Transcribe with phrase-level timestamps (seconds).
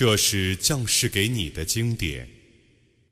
[0.00, 2.26] 这是将士给你的经典，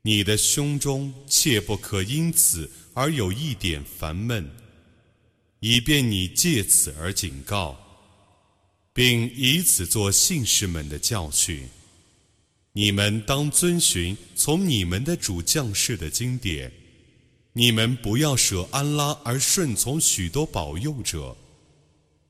[0.01, 4.49] 你的胸中切不可因此而有一点烦闷，
[5.59, 7.79] 以便你借此而警告，
[8.91, 11.63] 并以此做信士们的教训。
[12.73, 16.71] 你们当遵循从你们的主将士的经典。
[17.53, 21.37] 你们不要舍安拉而顺从许多保佑者，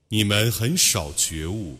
[0.10, 1.80] 你们很少觉悟。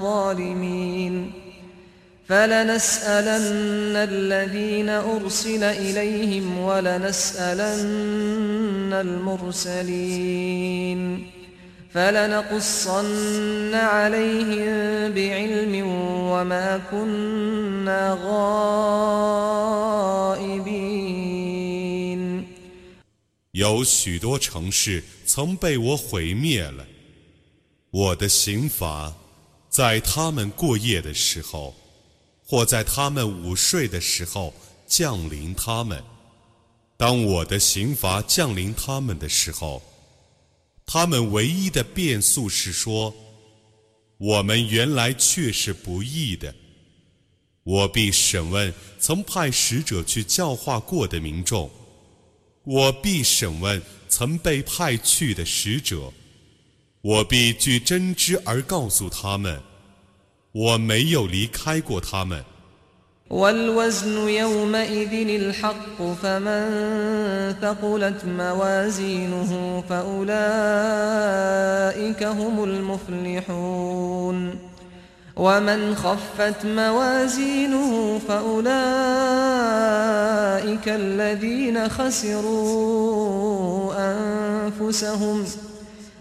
[0.00, 1.32] ظالمين
[2.28, 7.84] فلنسألن الذين أرسل إليهم ولنسألن
[9.06, 11.00] المرسلين
[11.92, 15.86] فلنقصن عليهم بعلم
[16.32, 18.64] وما كنا غائبين
[23.52, 26.84] 有许多城市曾被我毁灭了，
[27.92, 29.14] 我的刑罚
[29.79, 31.73] 在他们过夜的时候，
[32.45, 34.53] 或在他们午睡的时候
[34.85, 36.03] 降临他们。
[36.97, 39.81] 当我的刑罚降临他们的时候，
[40.85, 43.15] 他们唯一的变数是说
[44.19, 46.53] ：“我们原来却是不义的。”
[47.63, 51.71] 我必审问曾派使者去教化过的民众，
[52.65, 56.11] 我必审问曾被派去的使者，
[56.99, 59.57] 我必据真知而告诉他们，
[60.52, 62.44] 我没有离开过他们。
[63.30, 66.64] والوزن يومئذ الحق فمن
[67.62, 70.34] ثقلت موازينه فأولئك
[72.22, 74.58] هم المفلحون
[75.36, 78.74] ومن خفت موازينه فأولئك
[80.88, 83.14] الذين خسروا
[83.96, 85.44] أنفسهم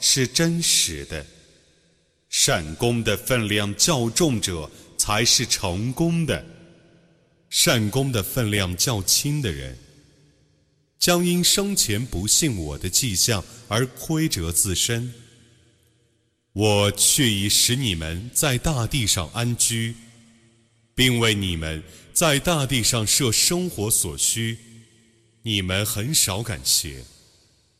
[0.00, 1.24] 是真实的，
[2.28, 6.44] 善功的分量较重者才是成功的，
[7.50, 9.76] 善功的分量较轻的人，
[10.98, 15.12] 将因生前不信我的迹象而亏折自身。
[16.52, 19.94] 我却已使你们在大地上安居，
[20.94, 24.58] 并为你们在大地上设生活所需，
[25.42, 27.04] 你们很少感谢。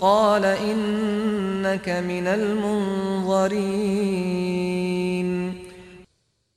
[0.00, 3.66] قال إنك من المنظرين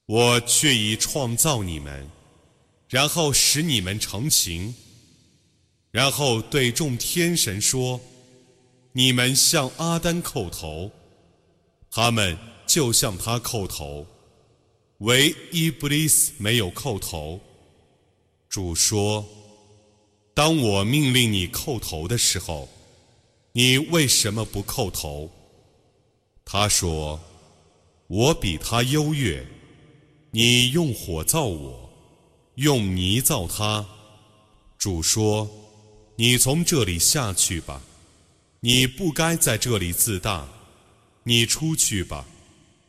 [0.05, 2.07] 我却已创造你们，
[2.89, 4.73] 然后使你们成形。
[5.91, 10.91] 然后对众天神说：“你们向阿丹叩头，
[11.91, 12.37] 他们
[12.67, 14.05] 就向他叩头，
[14.99, 17.39] 唯伊布利斯没有叩头。”
[18.49, 22.67] 主说：“当我命令你叩头的时候，
[23.54, 25.30] 你为什么不叩头？”
[26.44, 27.18] 他说
[28.06, 29.44] ：“我比他优越，
[30.30, 31.90] 你用火造我，
[32.56, 33.84] 用泥造他。”
[34.78, 35.50] 主说。
[36.16, 37.82] 你从这里下去吧，
[38.60, 40.48] 你不该在这里自大。
[41.24, 42.24] 你出去吧，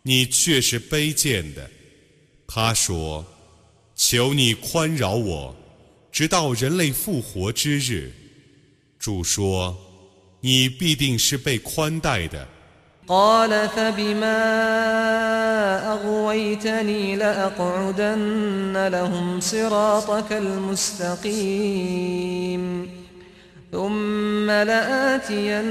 [0.04, 1.68] 你却是卑贱的。
[2.46, 3.26] 他说
[3.98, 5.56] ：“求你宽饶我，
[6.12, 8.14] 直到人类复活之日。”
[9.00, 9.76] 主说
[10.45, 12.47] ：“你必定是被宽待的。”
[23.73, 25.67] ثم لآتينهم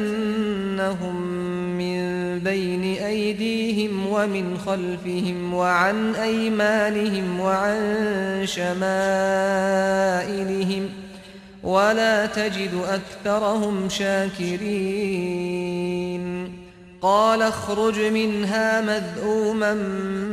[1.77, 2.00] من
[2.39, 7.80] بين أيديهم ومن خلفهم وعن أيمانهم وعن
[8.45, 8.80] شمائلهم
[11.63, 14.80] ولا تجد أكثرهم شاكرين
[17.01, 19.74] قال اخرج منها مذءوما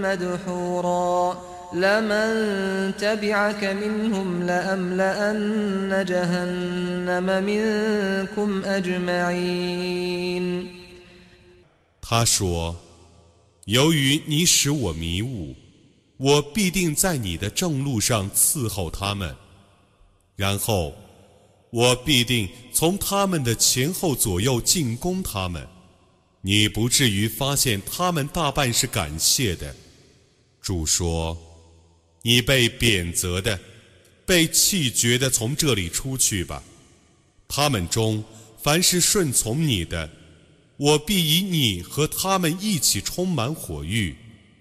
[0.02, 1.42] مدحورا
[1.74, 10.46] لمن تبعك منهم لأملأن جهنم منكم أجمعين
[12.00, 15.56] 他说：“由于你使我迷雾，
[16.18, 19.34] 我必定在你的正路上伺候他们，
[20.36, 20.94] 然后
[21.71, 25.67] 我必定从他们的前后左右进攻他们。
[26.41, 29.75] 你不至于发现他们大半是感谢的。”
[30.61, 31.35] 主说。
[32.23, 33.59] 你被贬责的，
[34.27, 36.61] 被弃绝的，从这里出去吧。
[37.47, 38.23] 他们中
[38.61, 40.07] 凡是顺从你的，
[40.77, 44.15] 我必以你和他们一起充满火狱。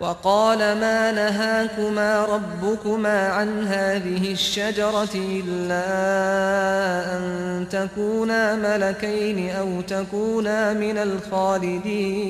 [0.00, 5.84] وقال ما نهاكما ربكما عن هذه الشجرة إلا
[7.16, 7.22] أن
[7.70, 12.24] تكونا ملكين أو تكونا من الخالدين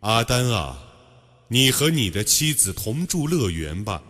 [0.00, 0.76] 阿丹啊，
[1.48, 4.02] 你和你的妻子同住乐园吧，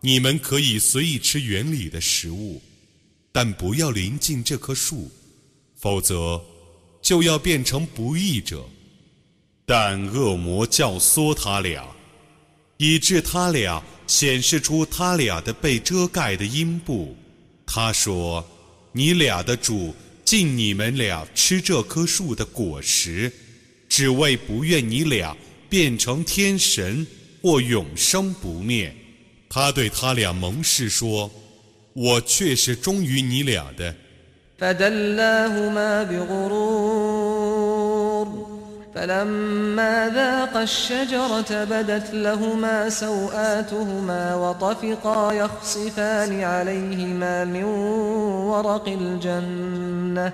[0.00, 2.62] 你们可以随意吃园里的食物，
[3.32, 5.10] 但不要临近这棵树，
[5.76, 6.42] 否则
[7.02, 8.64] 就要变成不义者。
[9.66, 11.86] 但恶魔教唆他俩，
[12.76, 13.82] 以致他俩。
[14.10, 17.16] 显示出他俩的被遮盖的阴部。
[17.64, 18.44] 他说
[18.90, 23.32] ：“你俩的主禁你们俩吃这棵树的果实，
[23.88, 25.36] 只为不愿你俩
[25.68, 27.06] 变成天神
[27.40, 28.92] 或永生不灭。”
[29.49, 33.95] 他对他俩盟誓说：“我却是忠于你俩的。”
[38.95, 47.63] فلما ذاقا الشجرة بدت لهما سوآتهما وطفقا يخصفان عليهما من
[48.49, 50.33] ورق الجنة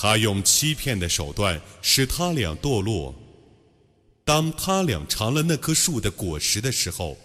[0.00, 3.12] 他用欺骗的手段使他俩堕落，
[4.24, 7.18] 当他俩尝了那棵树的果实的时候，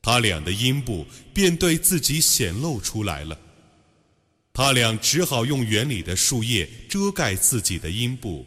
[0.00, 3.36] 他俩的阴部便对自己显露出来了。
[4.52, 8.46] 他俩只好用园里的树叶遮盖自己的阴部。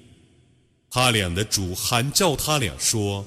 [0.90, 3.26] 他俩的主喊叫他俩说：“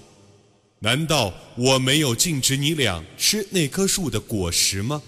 [0.80, 5.02] 难道我没有禁止你俩吃那棵树的果实吗？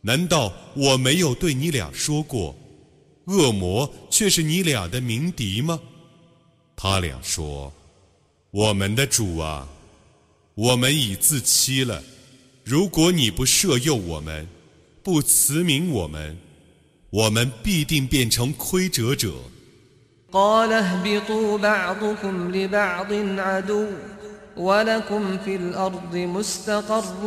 [0.00, 2.56] 难道我没有对你俩说过，
[3.25, 5.79] 恶魔却是你俩的鸣笛吗？”
[6.75, 9.67] 他俩说：“我们的主啊，
[10.55, 12.01] 我们已自欺了。
[12.63, 14.47] 如果你不赦诱我们，
[15.03, 16.37] 不慈悯我们。”
[17.11, 19.33] 我们必定变成亏折者。
[20.31, 23.85] قال اهبطوا بعضكم لبعض عدو
[24.57, 27.25] ولكم في الأرض مستقر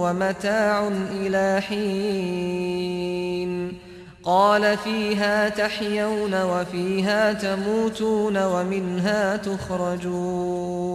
[0.00, 3.50] ومتاع إلى حين
[4.22, 10.86] قال فيها تحيون وفيها تموتون ومنها تخرجون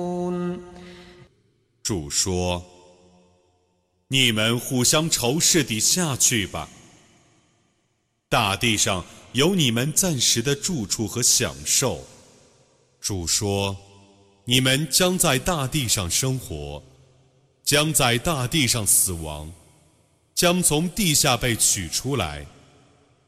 [1.81, 2.63] 主说：“
[4.09, 6.67] 你们互相仇视地下去吧。”
[8.27, 12.05] 大地上有你们暂时的住处和享受。
[12.99, 16.83] 主说：“你们将在大地上生活，
[17.63, 19.49] 将在大地上死亡，
[20.35, 22.45] 将从地下被取出来。”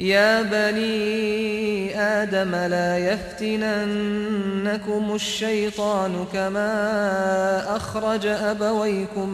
[0.00, 2.98] يا بني آدم لا
[3.38, 4.34] يفتننكم
[5.14, 9.28] الشيطان كما أخرج أبويكم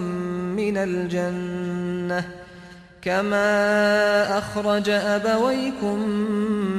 [0.57, 2.25] من الجنة
[3.03, 5.99] كما أخرج أبويكم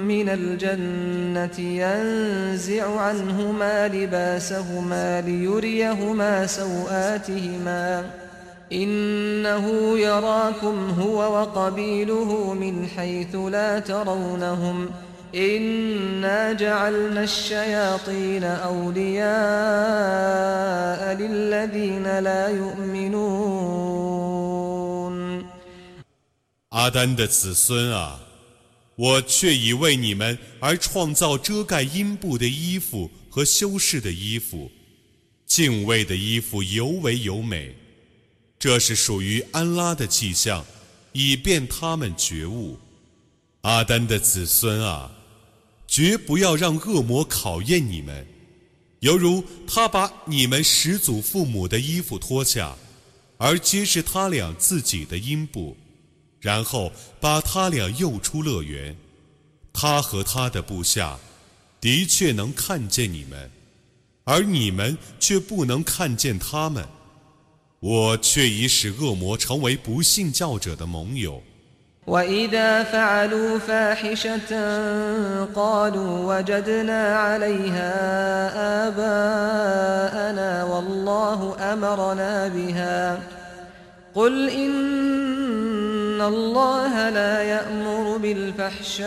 [0.08, 8.21] من الجنة ينزع عنهما لباسهما ليريهما سوآتهما.
[8.73, 14.91] إنه يراكم هو وقبيله من حيث لا ترونهم
[15.35, 19.27] إنا جعلنا الشياطين أولياء
[21.15, 23.57] للذين لا يؤمنون
[26.71, 28.19] 阿丹的子孙啊，
[28.97, 34.71] 我却已为你们而创造遮盖阴部的衣服和修饰的衣服，
[35.47, 37.75] 敬畏的衣服尤为优美。
[38.62, 40.64] 这是属于安拉的迹象，
[41.14, 42.78] 以便他们觉悟。
[43.62, 45.12] 阿丹的子孙啊，
[45.88, 48.24] 绝不要让恶魔考验你们，
[49.00, 52.76] 犹如他把你们始祖父母的衣服脱下，
[53.40, 55.76] 而揭示他俩自己的阴部。
[56.40, 58.96] 然后把他俩诱出乐园，
[59.74, 61.18] 他和他的部下
[61.80, 63.50] 的确能看见你们，
[64.24, 66.88] 而你们却不能看见他们。
[67.81, 71.43] 我却已使恶魔成为不信教者的盟友。
[86.17, 89.07] إن الله لا يأمر بالفحشاء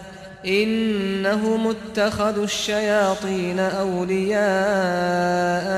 [0.44, 4.24] انهم اتخذوا الشياطين اولياء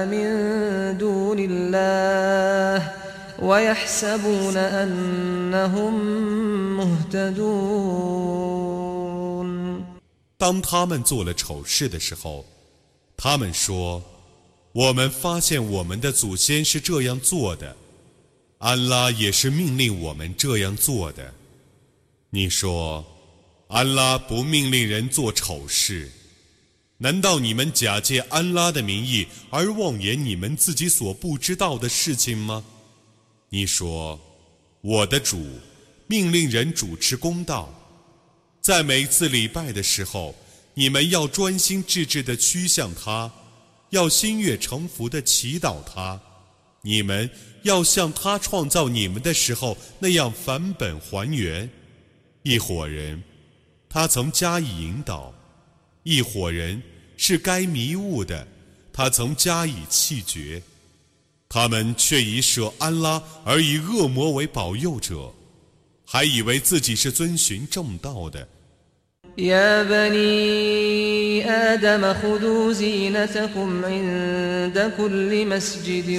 [0.06, 2.92] من دون الله
[3.38, 5.94] ويحسبون انهم
[6.76, 8.28] مهتدون
[10.37, 12.44] 当他们做了丑事的时候，
[13.16, 17.75] 他们说：“我们发现我们的祖先是这样做的。”
[18.58, 21.32] 安拉也是命令我们这样做的。
[22.30, 23.04] 你说，
[23.73, 26.11] 安拉不命令人做丑事？
[26.99, 32.63] 难道你们假借安拉的名义而妄言你们自己所不知道的事情吗？
[33.49, 34.21] 你说，
[34.81, 35.43] 我的主
[36.05, 37.73] 命令人主持公道，
[38.61, 40.35] 在每次礼拜的时候，
[40.75, 43.33] 你们要专心致志地趋向他，
[43.89, 46.21] 要心悦诚服地祈祷他。
[46.83, 47.27] 你们
[47.63, 51.67] 要像他创造你们的时候那样返本还原。
[52.43, 53.23] 一伙人，
[53.92, 55.32] 他曾加以引导；
[56.02, 56.82] 一伙人
[57.16, 58.46] 是该迷雾的，
[58.92, 60.62] 他曾加以弃绝。
[61.48, 65.32] 他们却以舍安拉而以恶魔为保佑者，
[66.04, 68.46] 还以为自己是遵循正道的。
[69.38, 76.18] يا بني آدم خذوا زينتكم عند كل مسجد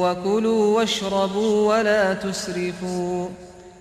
[0.00, 3.28] وكلوا واشربوا ولا تسرفوا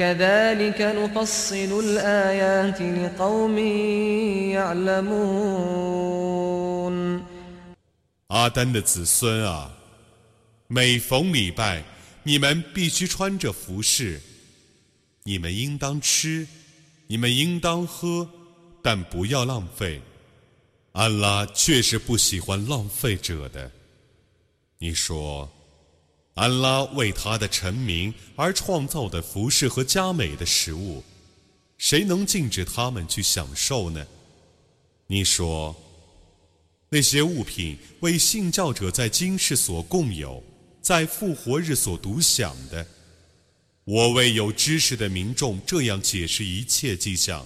[0.00, 3.58] كذلك نفصل الآيات لقوم
[4.52, 5.66] يعلمون
[8.28, 9.70] 阿丹的子孙啊，
[10.68, 11.82] 每逢礼拜，
[12.24, 14.20] 你们必须穿着服饰。
[15.22, 16.46] 你们应当吃，
[17.06, 18.28] 你们应当喝，
[18.82, 20.00] 但不要浪费。
[20.92, 23.70] 安拉确实不喜欢浪费者的。
[24.78, 25.48] 你说，
[26.41, 31.03] 安拉为他的臣民而创造的服饰和佳美的食物，
[31.77, 34.03] 谁能禁止他们去享受呢？
[35.05, 35.75] 你说，
[36.89, 40.43] 那些物品为信教者在今世所共有，
[40.81, 42.87] 在复活日所独享的。
[43.83, 47.45] 我为有知识的民众这样解释一切迹象。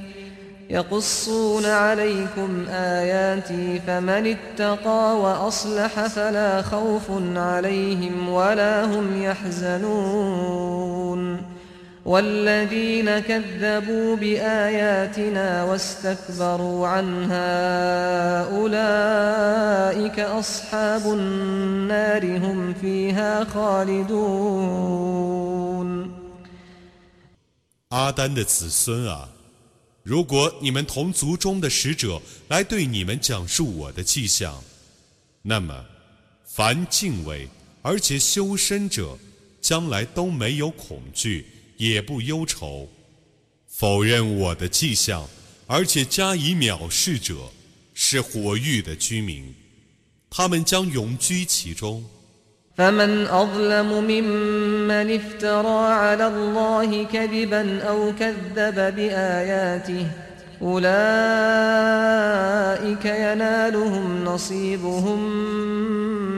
[3.86, 10.76] فمن اتقى وأصلح فلا خوف عليهم ولا هم يحزنون
[12.04, 17.46] والذين كذبوا بآياتنا واستكبروا عنها
[18.56, 25.16] أولئك أصحاب النار هم فيها خالدون
[27.88, 29.28] 阿丹的子孙啊！
[30.03, 34.63] 如果你们同族中的使者来对你们讲述我的迹象，
[35.43, 35.85] 那么，
[36.43, 37.47] 凡敬畏
[37.83, 39.17] 而且修身者，
[39.61, 41.45] 将来都没有恐惧，
[41.77, 42.87] 也不忧愁；
[43.67, 45.29] 否认我的迹象
[45.67, 47.51] 而且加以藐视者，
[47.93, 49.53] 是火域的居民，
[50.29, 52.03] 他们将永居其中。
[52.81, 60.07] فمن أظلم ممن افترى على الله كذبا أو كذب بآياته
[60.61, 60.85] أولئك
[63.05, 65.31] ينالهم نصيبهم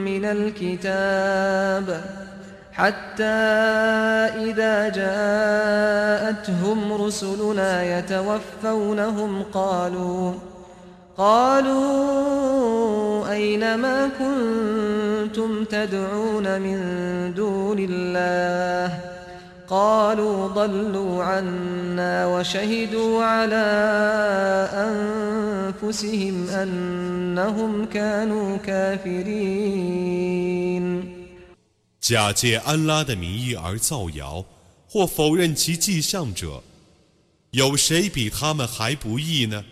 [0.04, 2.00] من الكتاب
[2.72, 3.24] حتى
[4.44, 10.32] إذا جاءتهم رسلنا يتوفونهم قالوا
[11.17, 11.79] قالوا
[13.31, 16.79] أين ما كنتم تدعون من
[17.33, 18.99] دون الله
[19.69, 23.67] قالوا ضلوا عنا وشهدوا على
[24.73, 29.99] أنفسهم أنهم كانوا كافرين
[32.01, 34.45] 假借安拉的名义而造谣，
[34.89, 36.63] 或否认其迹象者，
[37.51, 39.63] 有谁比他们还不义呢？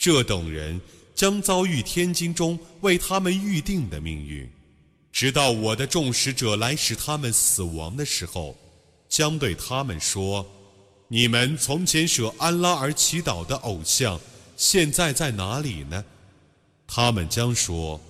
[0.00, 0.80] 这等人
[1.14, 4.50] 将遭遇天经中为他们预定的命运，
[5.12, 8.56] 直到我的众使者来使他们死亡的时候，
[9.10, 10.46] 将对他们说
[11.06, 14.18] ：“你们从前舍安拉而祈祷的偶像，
[14.56, 16.02] 现在在哪里呢？”
[16.88, 18.00] 他们将说：“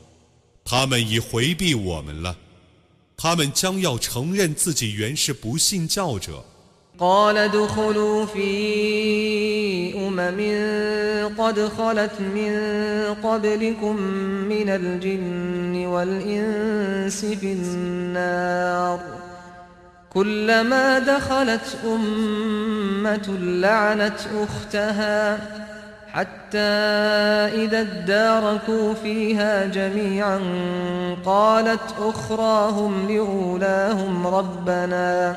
[0.64, 2.38] 他们已回避我们了。”
[3.18, 6.46] 他们将要承认自己原是不信教者。
[7.00, 10.40] قال ادخلوا في أمم
[11.38, 12.54] قد خلت من
[13.24, 13.96] قبلكم
[14.48, 19.00] من الجن والإنس في النار
[20.12, 25.38] كلما دخلت أمة لعنت أختها
[26.12, 30.40] حتى إذا اداركوا فيها جميعا
[31.24, 35.36] قالت أخراهم لأولاهم ربنا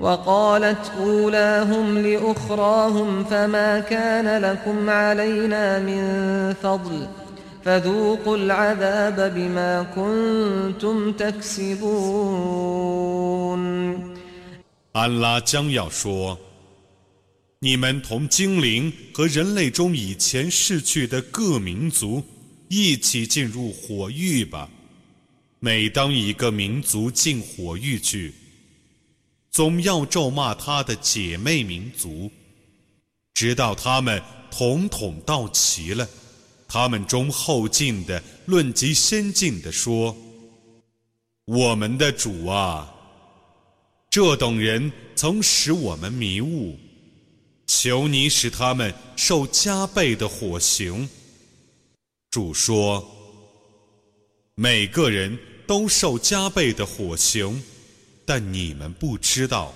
[0.00, 7.06] وقالت أولاهم لأخراهم فما كان لكم علينا من فضل
[7.64, 12.64] فذوقوا العذاب بما كنتم تكسبون
[14.92, 16.38] 安拉将要说。
[17.64, 22.22] 你们同精灵和人类中以前逝去的各民族
[22.68, 24.68] 一起进入火狱吧。
[25.60, 28.34] 每当一个民族进火狱去，
[29.59, 32.31] 总要咒骂他的姐妹民族，
[33.33, 36.07] 直到他们统统到齐了。
[36.65, 40.15] 他们中后进的论及先进的说
[41.43, 42.89] ：“我们的主啊，
[44.09, 46.79] 这等人曾使我们迷雾。”
[47.67, 51.09] 求你使他们受加倍的火刑。
[52.31, 53.05] 主说
[54.55, 57.61] ：“每个人都受加倍的火刑，
[58.28, 59.72] 但你们不知道。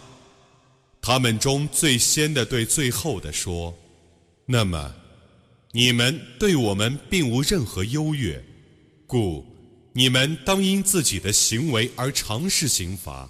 [1.00, 3.74] 他们中最先的对最后的说：‘
[4.46, 4.94] 那么，
[5.72, 8.42] 你们对我们并无任何优越，
[9.06, 9.44] 故
[9.92, 13.28] 你们当因自己的行为而尝试刑罚。’”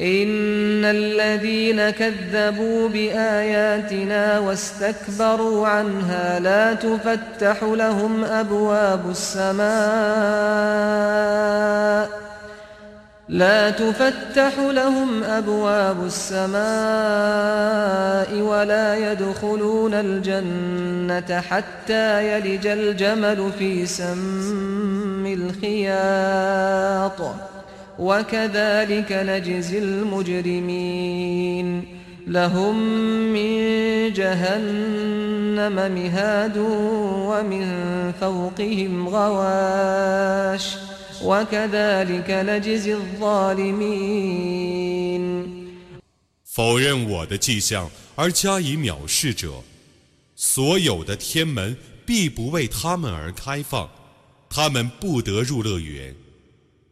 [0.00, 9.62] إن الذين كذبوا بآياتنا واستكبروا عنها لا تفتح لهم أبواب السماء
[13.29, 16.57] لا تفتح لهم أبواب السماء
[18.41, 27.31] ولا يدخلون الجنة حتى يلج الجمل في سم الخياط.
[27.99, 31.85] وكذلك نجزي المجرمين.
[32.27, 32.79] لهم
[33.33, 33.57] من
[34.13, 36.57] جهنم مهاد
[37.27, 37.67] ومن
[38.21, 40.86] فوقهم غواش.
[46.43, 49.63] 否认我的迹象而加以藐视者，
[50.35, 51.75] 所有的天门
[52.05, 53.89] 必不为他们而开放，
[54.47, 56.15] 他们不得入乐园。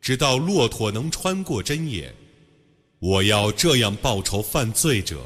[0.02, 2.14] 直到骆驼能穿过针眼，
[3.00, 5.20] 我要这样报仇犯罪者。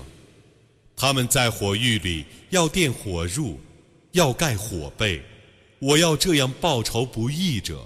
[0.95, 3.59] 他们在火狱里要垫火入，
[4.12, 5.21] 要盖火被，
[5.79, 7.85] 我要这样报仇不义者。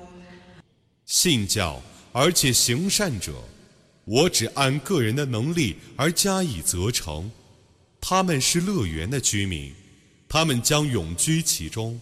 [1.11, 1.81] 信教
[2.13, 3.33] 而且行善者，
[4.05, 7.29] 我只按个人的能力而加以责成。
[7.99, 9.75] 他们是乐园的居民，
[10.29, 11.99] 他们将永居其中。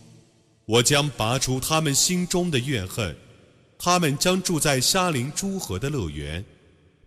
[0.65, 3.17] 我将拔除他们心中的怨恨，
[3.79, 6.45] 他们将住在沙林诸河的乐园。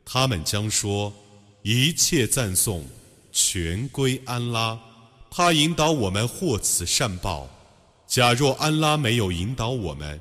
[0.05, 1.15] 他们将说：
[1.63, 2.85] 一切赞颂
[3.31, 4.77] 全归安拉，
[5.31, 7.49] 他引导我们获此善报。
[8.09, 10.21] 假若安拉没有引导我们，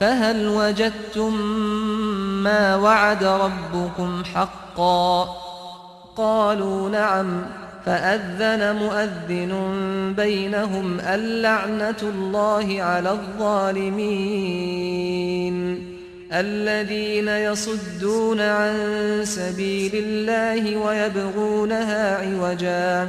[0.00, 1.40] فهل وجدتم
[2.42, 5.24] ما وعد ربكم حقا؟
[6.16, 7.42] قالوا نعم
[7.86, 9.52] فأذن مؤذن
[10.16, 14.58] بينهم اللعنة الله على الظالمين
[16.32, 18.74] الذين يصدون عن
[19.24, 23.08] سبيل الله ويبغونها عوجا.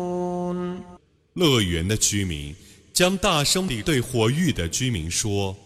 [1.41, 2.55] 乐园的居民
[2.93, 5.57] 将大声地对火域的居民说：“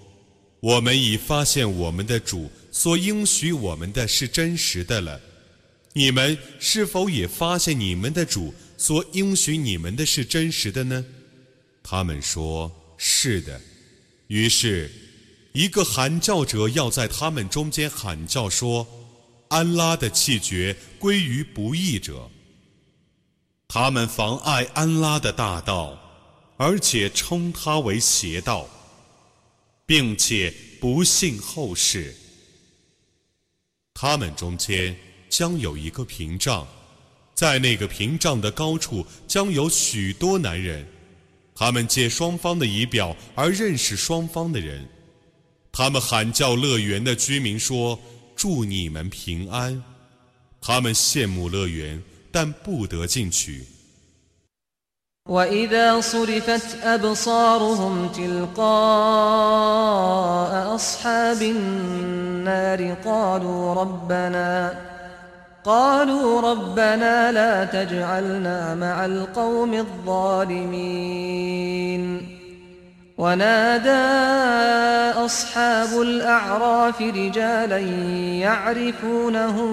[0.61, 5.19] 我们已发现我们的主所应许我们的是真实的了。”
[5.91, 11.05] 你们是否也发现你们的主所应许你们的是真实的呢？
[11.83, 13.59] 他们说：“是的。”
[14.27, 14.89] 于是，
[15.51, 18.87] 一个喊叫者要在他们中间喊叫说
[19.49, 22.31] ：“安拉的气绝归于不义者。”
[23.77, 25.99] 他们妨碍安拉的大道，
[26.55, 28.69] 而且称他为邪道，
[29.85, 32.15] 并且不信后世。
[33.93, 34.95] 他们中间。
[35.27, 36.65] 将有一个屏障，
[37.33, 40.87] 在那个屏障的高处将有许多男人，
[41.53, 44.87] 他们借双方的仪表而认识双方的人，
[45.73, 47.99] 他们喊叫乐园的居民说
[48.37, 49.83] ：“祝你们平安。”
[50.61, 52.01] 他们羡慕乐园，
[52.34, 53.66] 但不得进去。
[65.64, 71.20] قالوا ربنا لا تجعلنا مع القوم الظالمين
[73.18, 73.90] ونادى
[75.24, 77.78] أصحاب الأعراف رجالا
[78.40, 79.72] يعرفونهم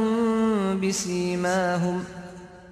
[0.82, 2.04] بسيماهم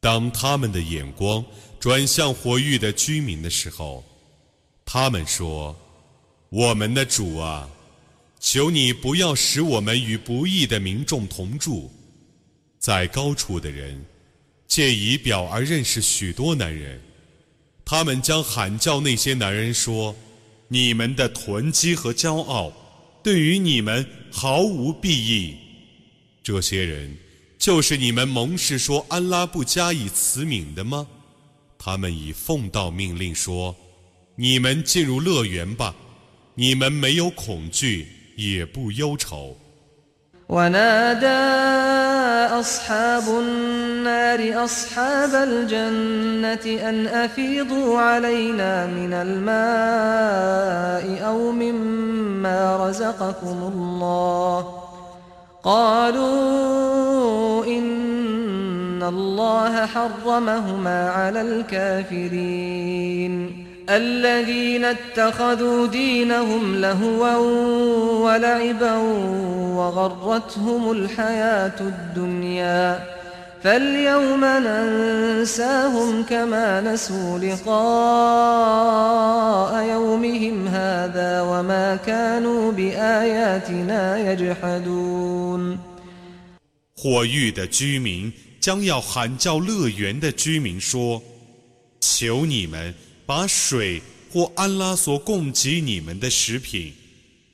[0.00, 1.44] 当他们的眼光
[1.80, 4.04] 转向火域的居民的时候，
[4.84, 5.76] 他们说
[6.50, 7.68] ：“我们的主啊！”
[8.40, 11.90] 求你不要使我们与不义的民众同住，
[12.78, 14.00] 在高处的人
[14.68, 17.00] 借仪表而认识许多男人，
[17.84, 20.14] 他们将喊叫那些男人说
[20.68, 22.72] ：“你们的囤积和骄傲，
[23.24, 25.56] 对于你们毫无裨益。”
[26.40, 27.18] 这些人
[27.57, 31.07] 就是你们蒙氏说安拉不加以慈悯的吗？
[31.77, 35.93] 他们已奉到命令说：“你们进入乐园吧，
[36.55, 39.55] 你们没有恐惧。”也不忧愁。
[40.49, 41.27] ونادى
[42.59, 49.45] أصحاب النار أصحاب الجنة أن أفيضوا علينا من الماء
[51.25, 54.83] أو مما رزقكم الله
[55.64, 63.64] قالوا إن الله حرمهما على الكافرين.
[63.90, 67.36] الذين اتخذوا دينهم لهوا
[68.24, 68.96] ولعبا
[69.76, 73.17] وغرتهم الحياة الدنيا.
[73.63, 77.73] فاليوم ننساهم كما نسوا لقاء
[79.83, 85.79] يومهم هذا وما كانوا بآياتنا يجحدون
[86.95, 91.21] 火域的居民将要喊叫乐园的居民说：“
[92.01, 92.93] 求你们
[93.25, 94.01] 把水
[94.31, 96.93] 或安拉所供给你们的食品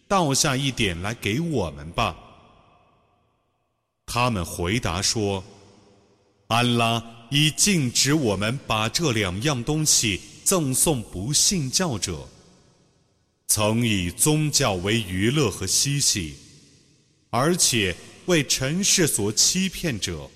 [0.07, 2.15] 倒下一点来给我们吧。”
[4.05, 5.52] 他们回答说：“
[6.54, 12.28] 安拉已禁止我们把这两样东西赠送不信教者。
[13.48, 16.36] 曾以宗教为娱乐和嬉戏，
[17.30, 20.30] 而且为尘世所欺骗者。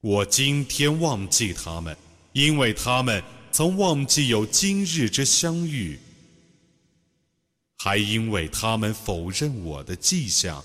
[0.00, 1.96] 我今天忘记他们，
[2.32, 5.98] 因为他们曾忘记有今日之相遇，
[7.78, 10.64] 还因为他们否认我的迹象。”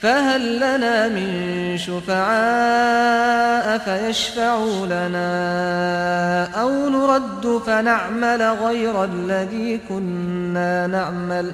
[0.00, 11.52] فهل لنا من شفعاء فيشفعوا لنا أو نرد فنعمل غير الذي كنا نعمل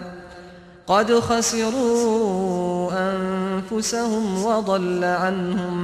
[0.87, 5.79] قد خسروا أنفسهم وضل عنهم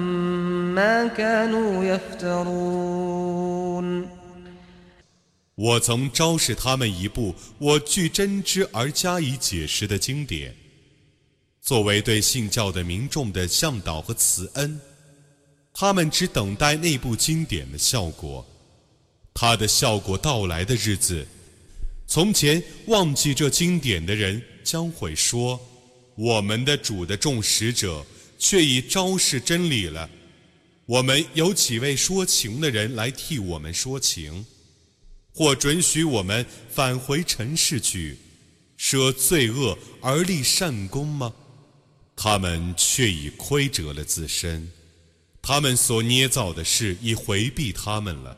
[0.74, 3.38] ما كانوا يفترون
[5.58, 10.61] 我曾昭示他们一部我据真知而加以解释的经典。
[11.63, 14.81] 作为对信教的民众的向导和慈恩，
[15.73, 18.45] 他们只等待那部经典的效果。
[19.33, 21.25] 它的效果到来的日子，
[22.05, 25.57] 从前忘记这经典的人将会说
[26.15, 28.05] ：“我们的主的众使者
[28.37, 30.09] 却已昭示真理了。
[30.85, 34.45] 我们有几位说情的人来替我们说情，
[35.33, 38.17] 或准许我们返回尘世去，
[38.75, 41.33] 舍罪恶而立善功吗？”
[42.16, 44.68] 他们却已亏折了自身，
[45.40, 48.36] 他们所捏造的事已回避他们了。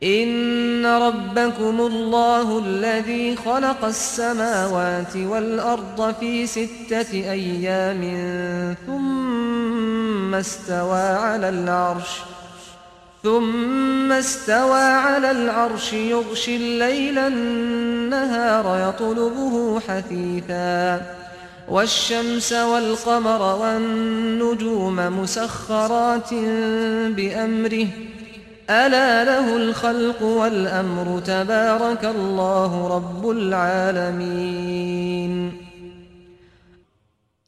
[0.00, 8.02] إن ربكم الله الذي خلق السماوات والأرض في ستة أيام
[8.86, 12.10] ثم استوى على العرش
[13.22, 21.00] ثم استوى على العرش يغشي الليل النهار يطلبه حثيثاً
[21.68, 26.34] والشمس والقمر والنجوم مسخرات
[27.14, 27.88] بأمره
[28.70, 34.48] ألا له الخلق والأمر تبارك الله رب العالمين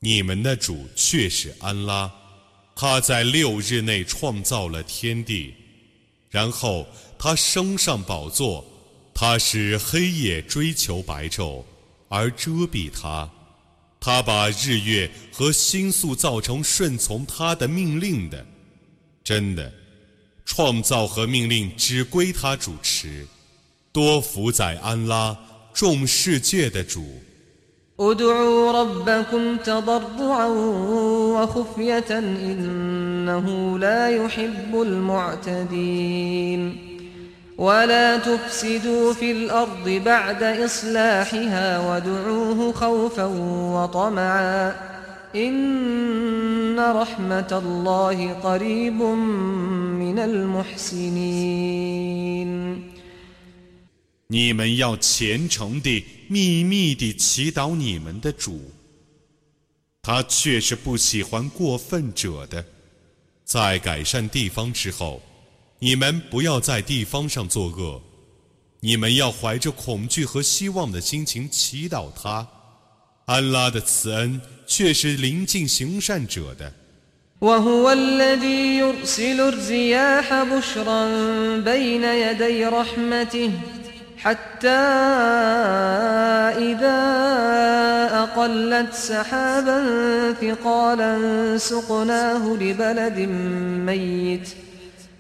[0.01, 2.11] 你们的主却是安拉，
[2.75, 5.55] 他在六日内创造了天地，
[6.31, 6.87] 然后
[7.19, 8.65] 他升上宝座，
[9.15, 11.65] 他使黑夜追求白昼，
[12.09, 13.29] 而遮蔽他。
[14.06, 18.46] 他把日月和星宿造成顺从他的命令的，
[19.24, 19.74] 真的，
[20.46, 23.26] 创造和命令只归他主持，
[23.92, 25.36] 多福在安拉
[25.74, 27.04] 众世界的主。
[37.59, 43.25] ولا تفسدوا في الأرض بعد إصلاحها وادعوه خوفا
[43.75, 44.75] وطمعا
[45.37, 51.61] إن رحمة الله قريب من المحسنين
[54.29, 58.71] 你们要虔诚地、秘密地祈祷你们的主，
[60.01, 62.65] 他却是不喜欢过分者的。
[63.45, 65.21] 在改善地方之后。
[65.86, 68.02] 你们不要在地方上作恶，
[68.80, 72.48] 你们要怀着恐惧和希望的心情祈祷他。
[73.26, 76.74] 安拉的慈恩却是临近行善者的。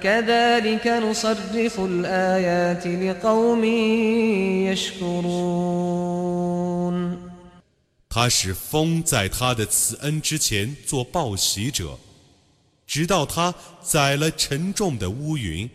[0.00, 3.64] كذلك نصرف الآيات لقوم
[4.72, 6.14] يشكرون
[8.08, 11.98] 他使风在他的慈恩之前做报喜者，
[12.86, 15.68] 直到他载了沉重的乌云，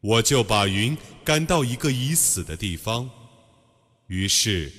[0.00, 0.94] 我就把云
[1.24, 3.08] 赶到一个已死的地方，
[4.08, 4.70] 于是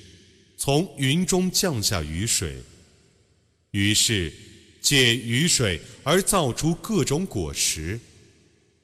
[0.56, 2.62] 从云中降下雨水，
[3.72, 4.32] 于是
[4.80, 7.98] 借雨水而造出各种果实。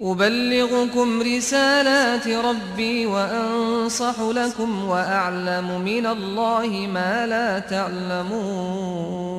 [0.00, 9.32] أبلغكم رسالات ربي وأنصح لكم وأعلم من الله ما لا تعلمون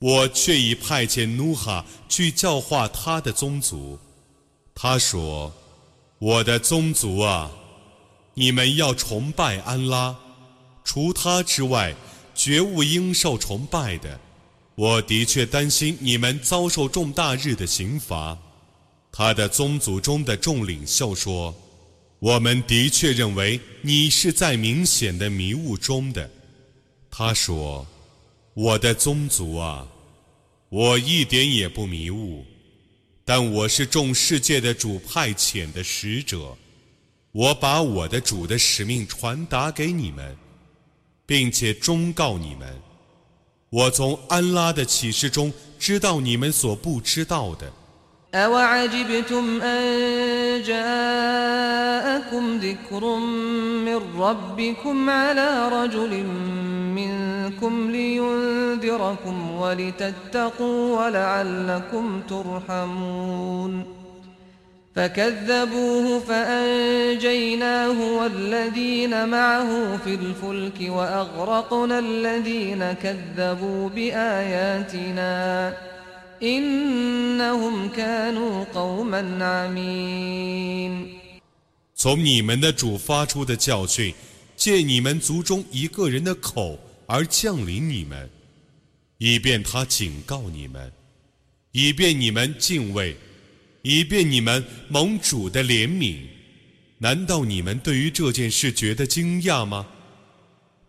[0.00, 3.98] 我却已派遣努哈去教化他的宗族。
[4.74, 7.50] 他说：“我的宗族啊，
[8.34, 10.16] 你们要崇拜安拉，
[10.84, 11.94] 除他之外，
[12.34, 14.18] 绝无应受崇拜的。”
[14.75, 18.37] 我的确担心你们遭受重大日的刑罚。
[19.11, 21.53] 他的宗族中的众领袖说
[22.17, 26.27] ：“我们的确认为你是在明显的迷雾中的。”
[27.11, 27.85] 他说
[28.55, 29.87] ：“我的宗族啊，
[30.69, 32.43] 我一点也不迷雾，
[33.23, 36.57] 但我是众世界的主派遣的使者，
[37.31, 40.35] 我把我的主的使命传达给你们，
[41.27, 42.75] 并且忠告你们。”
[43.72, 47.70] 我从安拉的启示中知道你们所不知道的。
[48.34, 53.16] أوعجبتم أن جاءكم ذكر
[53.84, 56.24] من ربكم على رجل
[56.94, 63.84] منكم لينذركم ولتتقوا ولعلكم ترحمون
[64.94, 75.76] فكذبوه فأنجيناه والذين معه في الفلك وأغرقنا الذين كذبوا بآياتنا
[76.42, 81.18] إنهم كانوا قوما عمين
[81.94, 84.14] 从你们的主发出的教训，
[84.56, 88.28] 借你们族中一个人的口而降临你们，
[89.18, 90.90] 以便他警告你们，
[91.70, 93.16] 以便你们敬畏。
[93.83, 96.17] 以便你们盟主的怜悯，
[96.97, 99.85] 难道你们对于这件事觉得惊讶吗？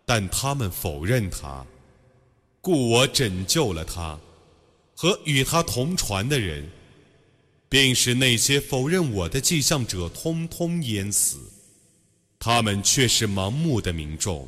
[0.05, 1.65] 但他们否认他，
[2.61, 4.17] 故我拯救了他
[4.95, 6.69] 和与他同船的人，
[7.67, 11.37] 并使那些否认我的迹象者通通淹死。
[12.39, 14.47] 他们却是盲目的民众。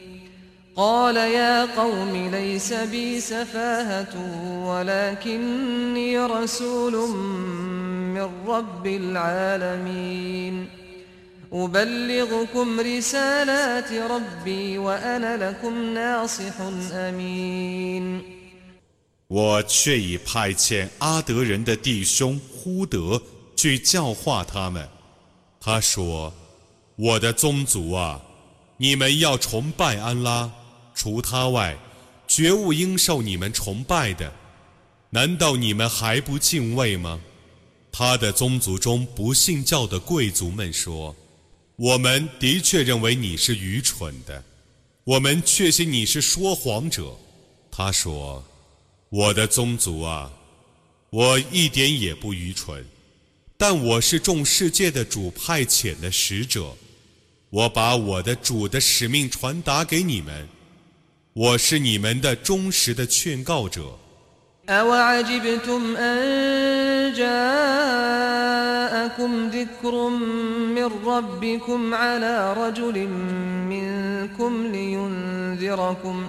[0.76, 4.14] قال يا قوم ليس بي سفاهة
[4.66, 7.08] ولكني رسول
[8.14, 10.68] من رب العالمين
[11.52, 16.60] أبلغكم رسالات ربي وأنا لكم ناصح
[16.92, 18.22] أمين
[19.28, 23.20] 我却已派遣阿德人的弟兄呼德
[23.56, 24.86] 去教化他们。
[25.58, 28.20] 他说：“我的宗族啊，
[28.76, 30.50] 你们要崇拜安拉。”
[30.93, 31.77] 除他外，
[32.27, 34.31] 绝无应受你们崇拜的。
[35.09, 37.21] 难道你们还不敬畏吗？
[37.91, 41.15] 他的宗族中不信教的贵族们说
[41.75, 44.43] ：“我们的确认为你是愚蠢的。”
[45.03, 47.13] 我们确信你是说谎者。
[47.69, 48.43] 他说
[49.09, 50.31] ：“我的宗族啊，
[51.09, 52.85] 我一点也不愚蠢，
[53.57, 56.77] 但我是众世界的主派遣的使者，
[57.49, 60.47] 我把我的主的使命传达给你们，
[61.32, 63.98] 我是你们的忠实的劝告者。”
[64.68, 67.48] أوعجبتم أن جاءكم
[69.48, 70.08] ذكر
[70.74, 73.08] من ربكم على رجل
[73.68, 76.26] منكم لينذركم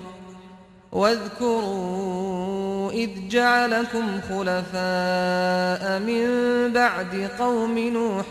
[0.91, 6.27] واذكروا إذ جعلكم خلفاء من
[6.73, 8.25] بعد قوم نوح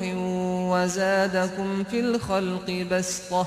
[0.73, 3.47] وزادكم في الخلق بسطة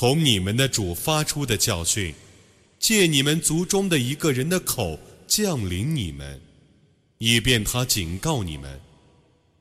[0.00, 2.14] 从你们的主发出的教训，
[2.78, 4.96] 借你们族中的一个人的口
[5.26, 6.40] 降临你们，
[7.18, 8.80] 以便他警告你们。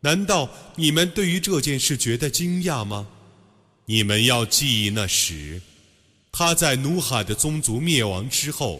[0.02, 3.08] 难道你们对于这件事觉得惊讶吗？
[3.86, 5.60] 你们要记忆那时，
[6.32, 8.80] 他在努海的宗族灭亡之后，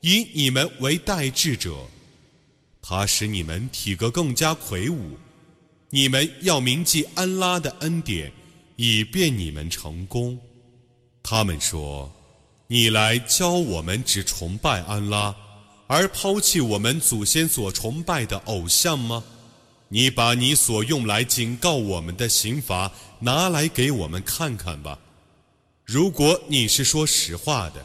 [0.00, 1.76] 以你们为代志者，
[2.80, 5.18] 他使你们体格更加魁梧。
[5.90, 8.32] 你们要铭记安拉的恩典，
[8.76, 10.40] 以便你们成功。
[11.22, 12.10] 他们说
[12.68, 15.34] ：“你来教我们只崇拜安拉，
[15.86, 19.22] 而抛弃我们祖先所崇拜的偶像吗？
[19.88, 24.98] 你把你所用来警告我们的刑罚拿来给我们看看吧。
[25.84, 27.84] 如果你是说实话的。”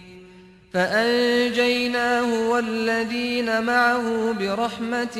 [0.72, 5.16] فأنجيناه والذين معه برحمة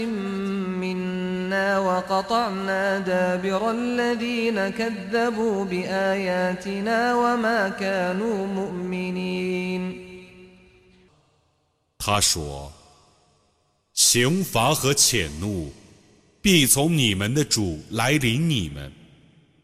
[0.82, 9.82] منا وقطعنا دابر الذين كذبوا بآياتنا وما كانوا مؤمنين
[11.98, 12.70] 他说：“
[13.94, 15.72] 刑罚和谴怒
[16.42, 18.92] 必从你们的主来临你们，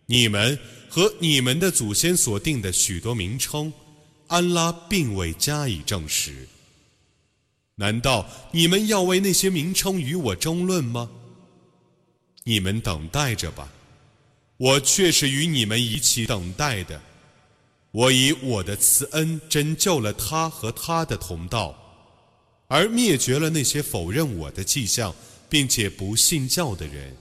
[0.06, 0.58] 你们
[0.88, 3.70] 和你们的祖先所定的许多名称。”
[4.27, 6.47] 安拉并未加以证实。
[7.75, 11.09] 难道你们要为那些名称与我争论吗？
[12.43, 13.69] 你们等待着吧，
[14.57, 17.01] 我却是与你们一起等待的。
[17.91, 21.75] 我以我的慈恩拯救了他和他的同道，
[22.67, 25.13] 而灭绝了那些否认我的迹象
[25.49, 27.15] 并且不信教的人。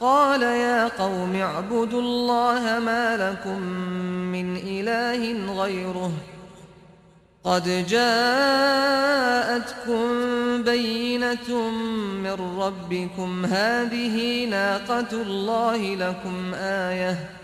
[0.00, 3.60] قال يا قوم اعبدوا الله ما لكم
[4.32, 6.12] من إله غيره
[7.44, 9.02] قد جاءتكم
[10.62, 11.70] بينة
[12.22, 17.43] من ربكم هذه ناقة الله لكم آيةً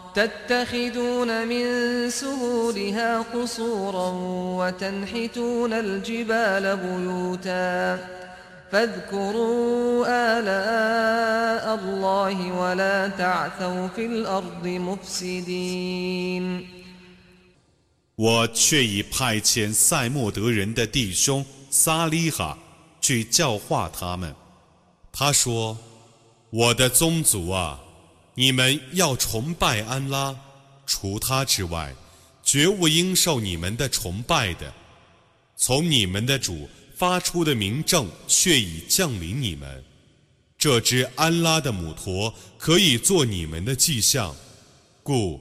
[0.14, 1.64] تتخذون من
[2.10, 4.10] سهولها قصورا
[4.58, 7.98] وتنحتون الجبال بيوتا
[8.72, 16.66] فاذكروا آلاء الله ولا تعثوا في الأرض مفسدين
[18.16, 22.56] 我却已派遣塞莫德人的弟兄撒利哈
[22.98, 24.34] 去教化他们。
[25.12, 25.76] 他说：“
[26.50, 27.78] 我的宗族啊！”
[28.41, 30.35] 你们要崇拜安拉，
[30.87, 31.93] 除他之外，
[32.41, 34.73] 绝无应受你们的崇拜的。
[35.55, 36.67] 从你们的主
[36.97, 39.83] 发出的明证，却已降临你们。
[40.57, 44.35] 这只安拉的母驼可以做你们的迹象，
[45.03, 45.39] 故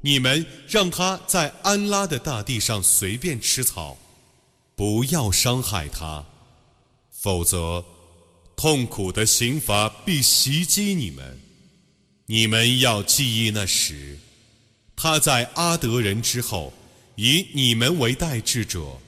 [0.00, 3.98] 你们让它在安拉的大地上随便吃草，
[4.74, 6.24] 不要伤害它，
[7.10, 7.84] 否则
[8.56, 11.39] 痛苦的刑罚必袭击你们。
[12.32, 14.16] 你们要记忆那时，
[14.94, 16.72] 他在阿德人之后，
[17.16, 19.00] 以你们为代志者，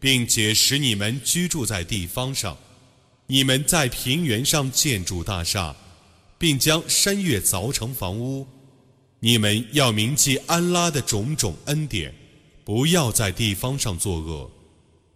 [0.00, 2.56] 并且使你们居住在地方上。
[3.26, 5.76] 你们在平原上建筑大厦，
[6.38, 8.48] 并将山岳凿成房屋。
[9.20, 12.14] 你们要铭记安拉的种种恩典，
[12.64, 14.50] 不要在地方上作恶。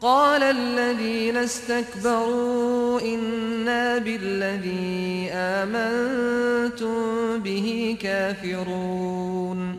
[0.00, 6.94] قال الذين استكبروا إنا بالذي آمنتم
[7.42, 9.78] به كافرون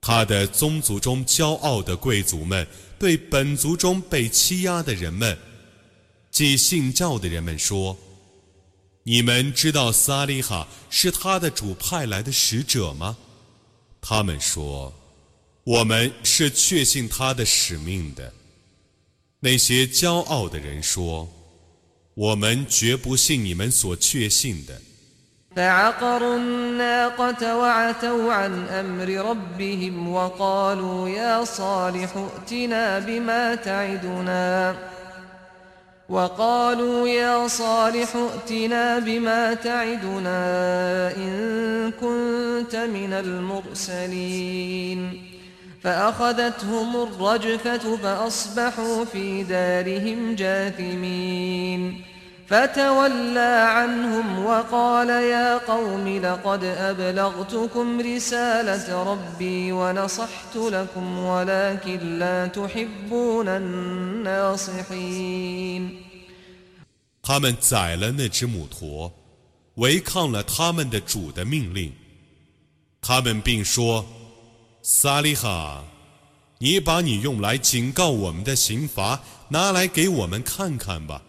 [0.00, 2.66] 他的宗族中骄傲的贵族们
[2.98, 5.36] 对本族中被欺压的人们，
[6.30, 7.96] 即信教的人们说：“
[9.04, 13.16] 你们知道萨利哈是他的主派来的使者吗？”
[14.00, 18.32] 他们说：“我们是确信他的使命的。”
[19.40, 24.80] 那些骄傲的人说：“我们绝不信你们所确信的。”
[25.56, 34.76] فعقروا الناقة وعتوا عن أمر ربهم وقالوا يا صالح ائتنا بما تعدنا
[36.08, 44.52] وقالوا يا صالح ائتنا بما تعدنا إن كنت من المرسلين
[45.86, 52.02] فأخذتهم الرجفة فأصبحوا في دارهم جاثمين
[52.46, 63.48] فتولى عنهم وقال يا قوم لقد أبلغتكم رسالة ربي ونصحت لكم ولكن لا تحبون
[64.68, 65.02] الناصحين
[67.22, 69.12] 他们宰了那只母驼，
[69.76, 71.92] 违抗了他们的主的命令。
[73.00, 74.04] 他们并说。
[74.89, 75.83] 萨利哈，
[76.59, 81.21] 你把你用来警告我们的刑罚拿来给我们看看吧。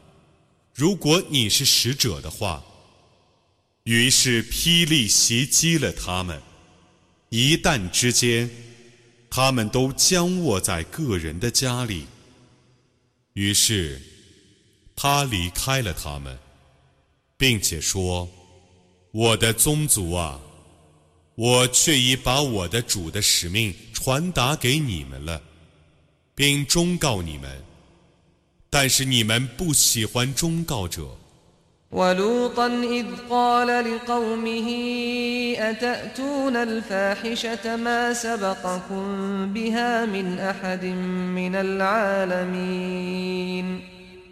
[0.72, 2.62] 如果你是使者的话，
[3.82, 6.40] 于是霹雳袭击了他们，
[7.30, 8.48] 一旦之间，
[9.28, 12.06] 他们都僵卧在个人的家里。
[13.32, 14.00] 于是，
[14.94, 16.38] 他离开了他们，
[17.36, 18.30] 并且说
[19.10, 20.40] ：“我的宗族啊！”
[21.37, 25.41] 我却已把我的主的使命传达给你们了，
[26.35, 27.49] 并忠告你们，
[28.69, 31.17] 但是你们不喜欢忠告者。
[31.93, 34.69] ولوطا إذ قال لقومه
[35.57, 42.85] أتأتون الفاحشة ما سبقكم بها من أحد من العالمين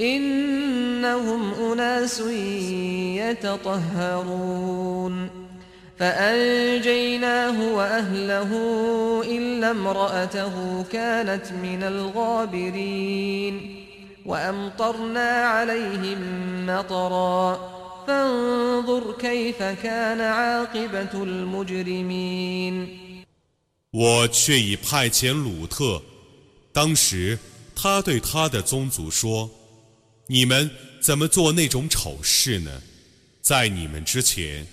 [0.00, 2.20] إنهم أناس
[4.10, 5.30] يتطهرون
[5.98, 8.50] فأنجيناه وأهله
[9.24, 13.54] إلا امرأته كانت من الغابرين
[14.26, 16.18] وأمطرنا عليهم
[16.66, 17.70] مطرا
[18.06, 22.88] فانظر كيف كان عاقبة المجرمين
[23.92, 26.00] 我却已派遣鲁特，
[26.72, 27.38] 当时
[27.74, 29.50] 他对他的宗族说。
[30.27, 30.69] 你们
[30.99, 32.81] 怎么做那种丑事呢？
[33.41, 34.65] 在你们之前，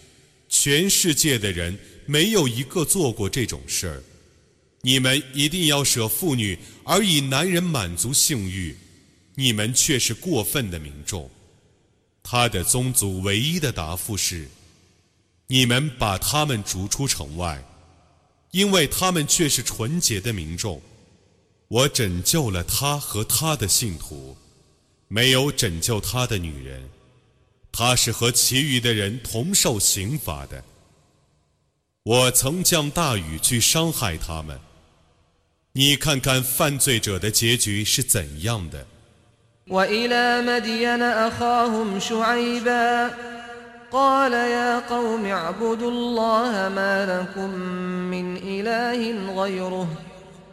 [0.49, 4.03] 全世界的人没有一个做过这种事儿。
[4.81, 8.77] 你们一定要舍妇女而以男人满足性欲，
[9.35, 11.31] 你们却是过分的民众。
[12.23, 14.49] 他的宗族唯一的答复是：
[15.49, 17.63] 你们把他们逐出城外，
[18.53, 20.81] 因为他们却是纯洁的民众。
[21.69, 24.37] 我拯救了他和他的信徒。
[25.12, 26.90] 没有拯救他的女人，
[27.72, 30.64] 他是和其余的人同受刑罚的。
[32.04, 34.60] 我曾降大雨去伤害他们，
[35.74, 38.86] 你看看犯罪者的结局是怎样的。
[39.70, 43.12] وإلى مدين أخاهم شعيبا
[43.92, 47.50] قال يا قوم اعبدوا الله ما لكم
[48.12, 49.88] من إله غيره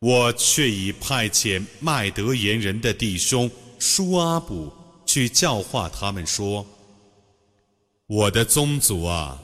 [0.00, 4.72] 我却已派遣麦德言人的弟兄舒阿卜
[5.04, 6.66] 去教化他们说
[8.08, 9.42] ：“我的宗族啊，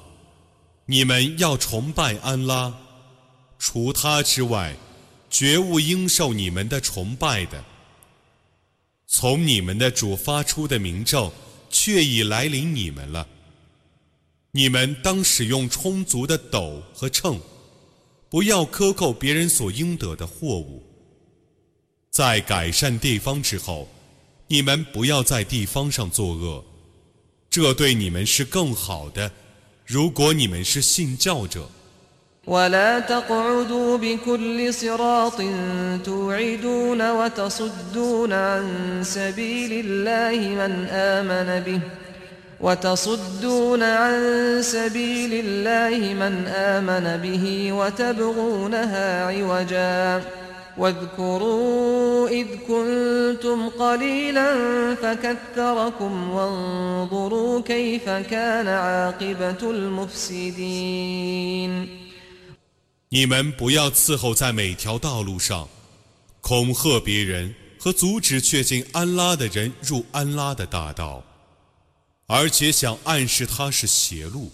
[0.87, 2.73] 你们要崇拜安拉，
[3.59, 4.75] 除他之外，
[5.29, 7.63] 绝无应受你们的崇拜的。
[9.07, 11.31] 从你们的主发出的明证，
[11.69, 13.29] 却已来临你们了。
[14.53, 17.39] 你们当使用充足的斗和秤。”
[18.30, 20.84] 不要克扣别人所应得的货物。
[22.10, 23.88] 在改善地方之后，
[24.48, 26.64] 你们不要在地方上作恶，
[27.50, 29.32] 这对你们是更好的。
[29.86, 31.70] 如果你们是信教者。
[32.48, 35.42] ولا تقعدوا بكل صراط
[36.04, 41.82] توعدون وتصدون عن سبيل الله من آمن به
[42.62, 50.24] وتصدون عن سبيل الله من آمن به وتبغونها عوجا
[50.78, 54.56] واذكروا إذ كنتم قليلا
[54.96, 60.92] فكثركم وانظروا كيف كان عاقبة المفسدين
[63.10, 65.68] 你们不要伺候在每条道路上，
[66.40, 71.22] 恐吓别人和阻止确信安拉的人入安拉的大道。
[72.27, 74.51] 而且想暗示他是邪路。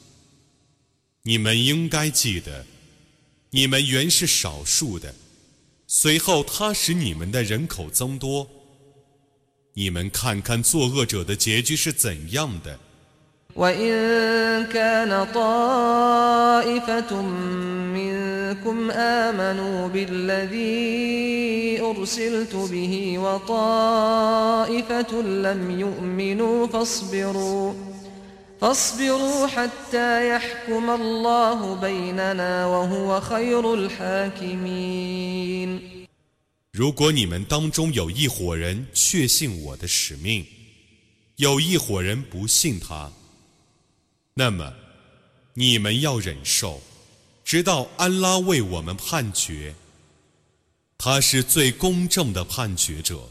[1.22, 2.66] 你们应该记得，
[3.50, 5.14] 你们原是少数的，
[5.86, 8.48] 随后他使你们的人口增多。
[9.74, 12.78] 你们看看作恶者的结局是怎样的。
[13.55, 13.89] وإن
[14.69, 17.21] كان طائفة
[17.97, 24.31] منكم آمنوا بالذي أرسلت به وطائفة
[25.21, 27.73] لم يؤمنوا فاصبروا
[28.61, 35.17] فاصبروا حتى يحكم الله بيننا وهو خير الحاكمين
[36.73, 40.45] 如果你们当中有一伙人确信我的使命，
[41.37, 43.11] 有一伙人不信他。
[44.33, 44.73] 那么，
[45.55, 46.81] 你们要忍受，
[47.43, 49.73] 直到安拉为我们判决。
[50.97, 53.29] 他是最公正的判决者。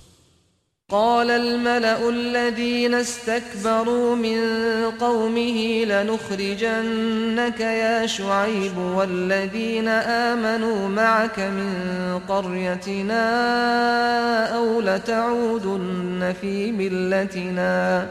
[0.89, 4.39] قال الملأ الذين استكبروا من
[4.91, 13.25] قومه لنخرجنك يا شعيب والذين آمنوا معك من قريتنا
[14.57, 18.11] أو لتعودن في ملتنا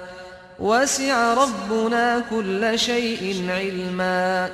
[0.60, 4.50] وسع ربنا كل شيء علما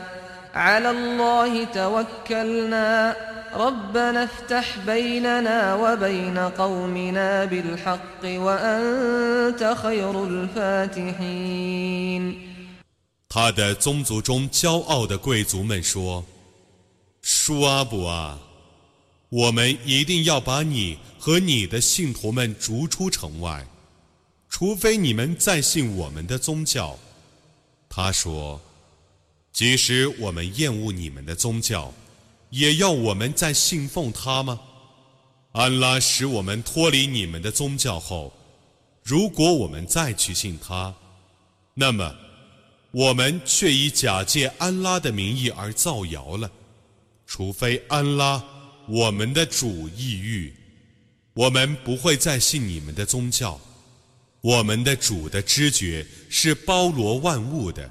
[0.54, 3.16] على الله توكلنا
[3.54, 11.72] ربنا افتح بيننا وبين قومنا بالحق وأنت خير الفاتحين
[13.28, 16.24] 他的宗族中骄傲的贵族们说：“
[17.22, 18.38] 舒阿卜啊，
[19.30, 23.64] 我们一定要把你和你的信徒们逐出城外，
[24.57, 26.97] 除非你们再信我们的宗教。”
[27.87, 28.59] 他说。
[29.53, 31.91] 即使我们厌恶你们的宗教，
[32.51, 34.59] 也要我们再信奉他吗？
[35.51, 38.31] 安拉使我们脱离你们的宗教后，
[39.03, 40.93] 如果我们再去信他，
[41.73, 42.15] 那么
[42.91, 46.51] 我们却以假借安拉的名义而造谣了。
[47.25, 48.43] 除非安拉
[48.87, 50.53] 我们的主抑郁，
[51.33, 53.59] 我们不会再信你们的宗教。
[54.41, 57.89] 我们的主的知觉是包罗万物的。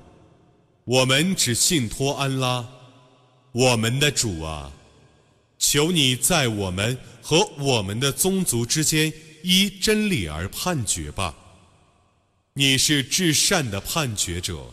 [0.85, 2.67] 我们只信托安拉，
[3.53, 4.73] 我们的主啊，
[5.59, 11.35] 求你在我们和我们的宗族之间依真理而判决吧。
[12.55, 14.73] 你是至善的判决者。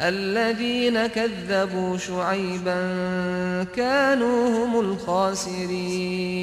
[0.00, 2.74] الذين كذبوا شعيبا
[3.76, 6.38] كانوا هم الخاسرين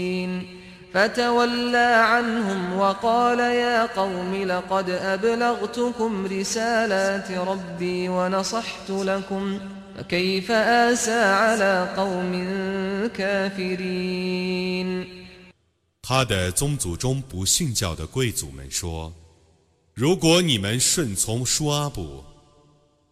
[0.94, 9.60] فتولى عنهم وقال يا قوم لقد أبلغتكم رسالات ربي ونصحت لكم
[9.98, 12.34] فكيف آسى على قوم
[13.18, 15.06] كافرين
[16.08, 19.12] 他的宗族中不信教的贵族们说：“
[19.96, 22.24] 如果你们顺从舒阿卜，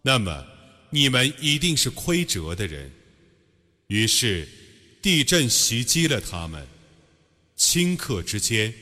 [0.09, 0.47] 那么，
[0.89, 2.91] 你们一定是亏折的人。
[3.89, 4.49] 于是，
[5.03, 6.67] 地震袭击了他们。
[7.59, 8.73] 顷刻之间，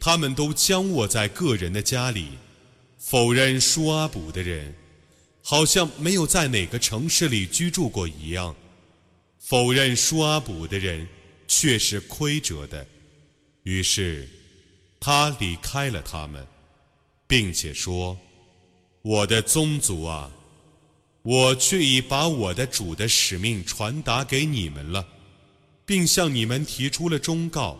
[0.00, 2.30] 他们都僵卧在个人的家里。
[2.98, 4.74] 否认舒阿卜的人，
[5.40, 8.52] 好像没有在哪个城市里居住过一样。
[9.38, 11.06] 否认舒阿卜的人，
[11.46, 12.84] 却是亏折的。
[13.62, 14.28] 于是，
[14.98, 16.44] 他离开了他们，
[17.28, 18.18] 并且说
[19.02, 20.28] ：“我的宗族啊！”
[21.22, 25.06] 我却已把我的主的使命传达给你们了，
[25.86, 27.76] 并向你们提出了忠告。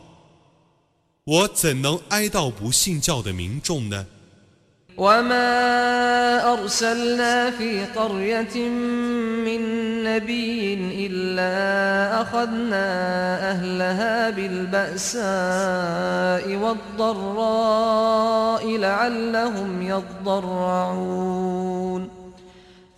[1.25, 4.07] 我怎能哀悼不信教的民众呢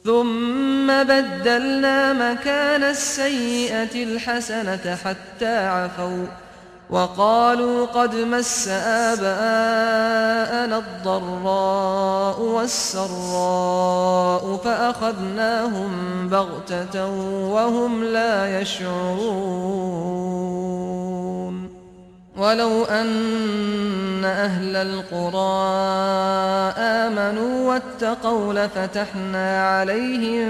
[0.04, 6.26] ？ثم بدلنا مكان السيئة الحسنة حتى عفوا
[6.90, 8.68] وقالوا قد مس
[9.08, 13.00] آباءنا الضراء والسراء
[14.64, 15.90] فأخذناهم
[16.28, 17.06] بغتة
[17.50, 20.04] وهم لا يشعرون
[22.37, 25.69] ولو أن أهل القرى
[26.77, 30.47] آمنوا واتقوا لفتحنا عليهم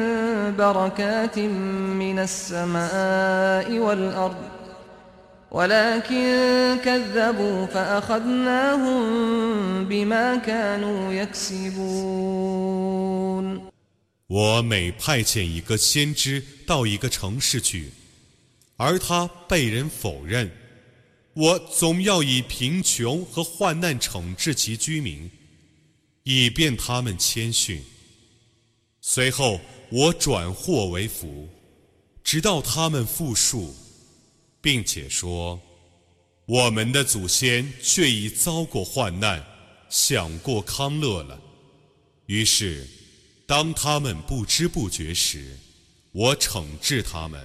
[0.55, 4.35] بركات من السماء والأرض
[5.51, 9.01] ولكن كذبوا فأخذناهم
[9.85, 12.69] بما كانوا يكسبون
[14.27, 17.89] 我每派遣一个先知到一个城市去，
[18.77, 20.51] 而他被人否认。
[21.34, 25.30] 我总要以贫穷和患难惩治其居民，
[26.22, 27.82] 以便他们谦逊。
[29.00, 29.60] 随后
[29.90, 31.48] 我转祸为福，
[32.22, 33.74] 直到他们复述，
[34.60, 35.60] 并且说：
[36.46, 39.44] 我们的祖先却已遭过患难，
[39.88, 41.40] 享过康乐了。
[42.26, 42.88] 于是，
[43.44, 45.58] 当他们不知不觉时，
[46.12, 47.44] 我惩治他们。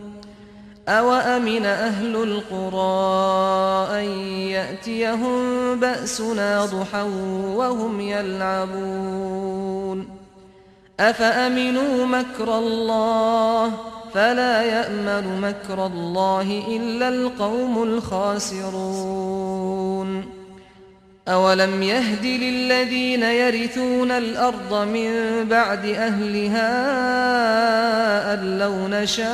[0.87, 4.05] أوأمن أهل القرى أن
[4.49, 5.39] يأتيهم
[5.79, 7.01] بأسنا ضحى
[7.55, 10.07] وهم يلعبون
[10.99, 13.71] أفأمنوا مكر الله
[14.13, 18.81] فلا يأمن مكر الله إلا القوم الخاسرون
[21.30, 26.70] أولم يهد للذين يرثون الأرض من بعد أهلها
[28.34, 29.26] أن لو نشاء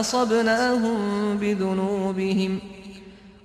[0.00, 2.60] أصبناهم بذنوبهم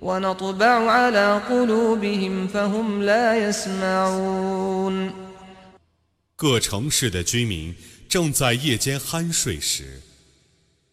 [0.02, 5.12] ونطبع على قلوبهم فهم لا يسمعون
[6.36, 7.74] 各城市的居民
[8.08, 10.00] 正在夜间酣睡时，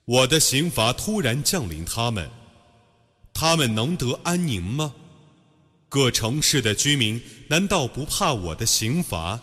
[0.05, 2.29] 我的刑罚突然降临他们，
[3.33, 4.93] 他们能得安宁吗？
[5.92, 9.38] 各城市的居民难道不怕我的刑罚？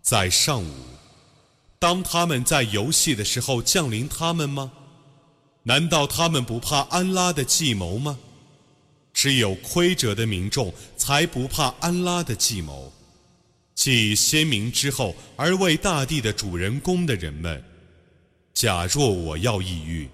[0.00, 0.72] 在上午，
[1.78, 4.72] 当他们在游戏的时候降临他们吗？
[5.64, 8.18] 难道他们不怕安拉的计谋吗？
[9.12, 12.90] 只有亏折的民众才不怕安拉的计谋。
[13.74, 17.62] 继先民之后而为大地的主人公的人们，
[18.54, 20.08] 假若我要抑郁，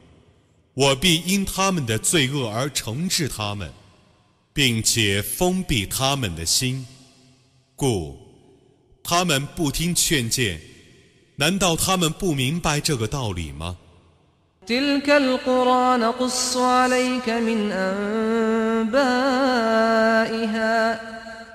[0.74, 3.72] 我必因他们的罪恶而惩治他们，
[4.57, 6.85] 并且封闭他们的心，
[7.75, 8.17] 故
[9.03, 10.59] 他们不听劝谏。
[11.35, 13.77] 难道他们不明白这个道理吗？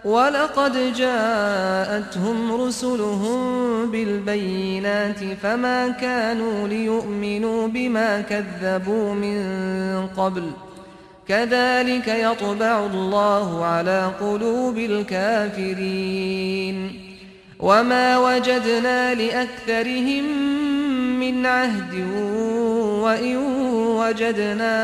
[0.05, 3.39] ولقد جاءتهم رسلهم
[3.91, 9.39] بالبينات فما كانوا ليؤمنوا بما كذبوا من
[10.17, 10.53] قبل
[11.29, 16.77] كذلك يطبع الله على قلوب الكافرين
[17.59, 20.25] وما وجدنا لأكثرهم
[21.21, 21.95] من عهد
[23.05, 23.37] وإن
[24.01, 24.75] وجدنا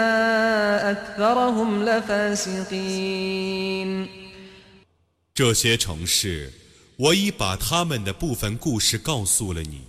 [0.90, 3.14] أكثرهم لفاسقين
[5.34, 6.52] 这些城市，
[6.96, 9.80] 我已把他们的部分故事告诉了你。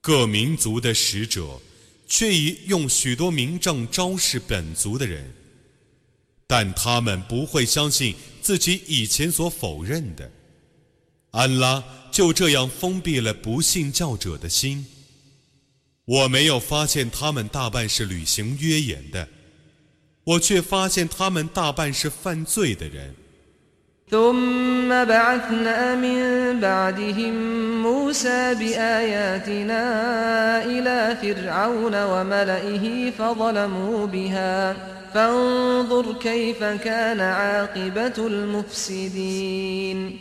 [0.00, 1.60] 各民族的使者，
[2.17, 5.33] 却已用许多名证昭示本族的人，
[6.47, 10.31] 但他们不会相信自己以前所否认的。
[11.31, 14.85] 安拉就这样封闭了不信教者的心。
[16.05, 19.27] 我没有发现他们大半是履行约言的，
[20.23, 23.13] 我却发现他们大半是犯罪的人。
[24.11, 26.19] ثم بعثنا من
[26.59, 27.33] بعدهم
[27.83, 29.83] موسى بآياتنا
[30.65, 34.75] إلى فرعون وملئه فظلموا بها.
[35.13, 40.17] فانظر كيف كان عاقبة المفسدين.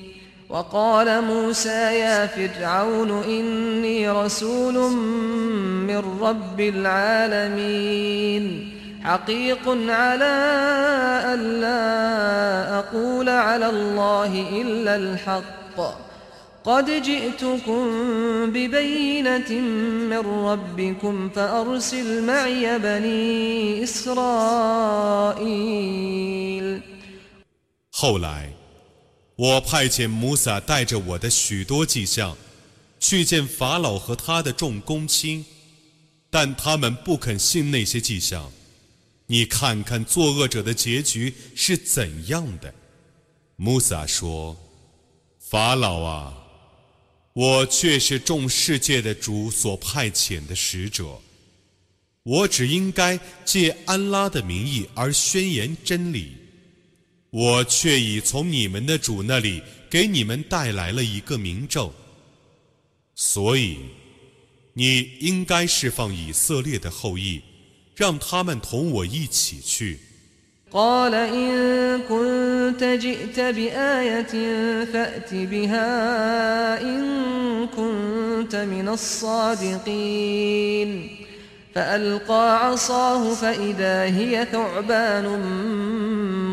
[0.48, 4.92] وقال موسى يا فرعون إني رسول
[5.86, 8.44] من رب العالمين.
[9.03, 10.35] حقيق على
[11.33, 15.77] أن لا أقول على الله إلا الحق
[16.63, 17.81] قد جئتكم
[18.51, 19.51] ببينة
[20.11, 24.19] من ربكم فأرسل معي بني إسرائيل
[27.91, 28.49] 后来，
[29.37, 32.35] 我派遣穆萨带着我的许多迹象，
[32.99, 35.45] 去见法老和他的众公卿，
[36.29, 38.51] 但他们不肯信那些迹象。
[39.26, 42.74] 你看看作恶者的结局是怎样的？
[43.56, 44.54] 穆萨说
[45.40, 46.36] ：“法老啊，
[47.32, 51.22] 我却是众世界的主所派遣的使者，
[52.24, 56.36] 我只应该借安拉的名义而宣言真理。
[57.30, 61.90] 我却已从你们的主那里给你们带来了一个明证，
[63.14, 63.78] 所以
[64.74, 67.40] 你应该释放以色列的后裔。”
[67.95, 69.99] 让他们同我一起去。
[70.71, 74.33] قال إن كنت جئت بآية
[74.85, 77.03] فأت بها إن
[77.67, 80.39] كنت من الصادقين
[81.75, 85.39] فألقى عصاه فإذا هي ثعبان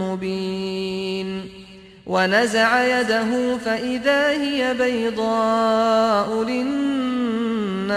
[0.01, 1.49] مبين
[2.07, 7.97] ونزع يده فإذا هي بيضاء للناظرين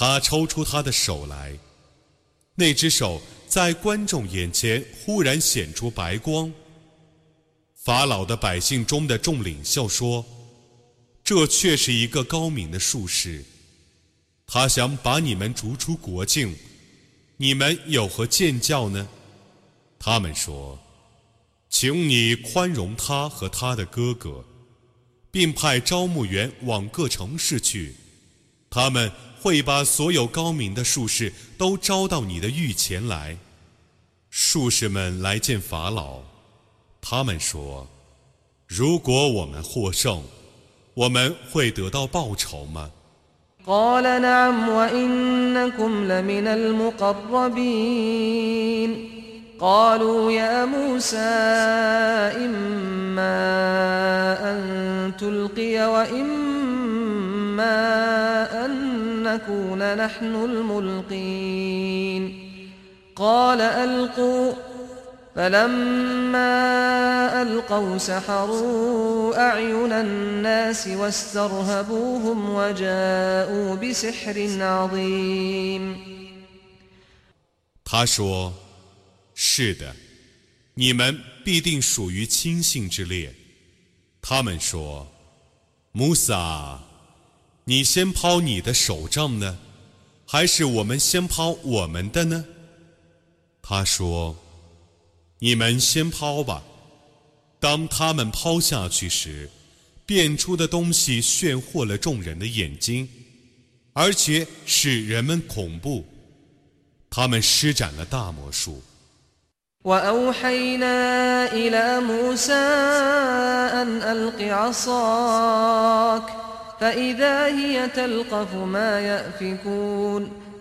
[0.00, 1.58] 他抽出他的手来，
[2.54, 6.52] 那只手在观众眼前忽然显出白光。
[7.74, 10.24] 法老的百姓中的众领袖说
[11.24, 13.44] ：“这却是一个高明的术士，
[14.46, 16.54] 他想把你们逐出国境，
[17.36, 19.08] 你们有何见教呢？”
[19.98, 20.78] 他们说
[21.68, 24.44] ：“请你宽容他和他的哥哥，
[25.32, 27.96] 并派招募员往各城市去，
[28.70, 29.10] 他们。”
[29.40, 33.36] 会把所有高明的术士都招到你的御前来。
[34.30, 36.18] 术士们来见法老
[37.00, 37.88] 他们说
[38.66, 40.22] 如果我们获胜
[40.94, 42.90] 我们会得到报酬吗？
[59.27, 62.23] نكون نحن الملقين
[63.15, 64.53] قال ألقوا
[65.35, 66.51] فلما
[67.41, 75.95] ألقوا سحروا أعين الناس واسترهبوهم وجاءوا بسحر عظيم
[77.85, 78.53] 他说：“
[79.35, 79.95] 是的，
[80.75, 83.33] 你们必定属于亲信之列。”
[84.21, 85.07] 他们说：“
[85.91, 86.79] 穆萨，
[87.68, 89.58] ”你先抛你的手杖呢，
[90.26, 92.46] 还是我们先抛我们的呢？”
[93.60, 94.34] 他说。
[95.40, 96.64] 你们先抛吧。
[97.60, 99.48] 当他们抛下去时，
[100.04, 103.08] 变出的东西炫惑了众人的眼睛，
[103.92, 106.04] 而且使人们恐怖。
[107.08, 108.82] 他们施展了大魔术。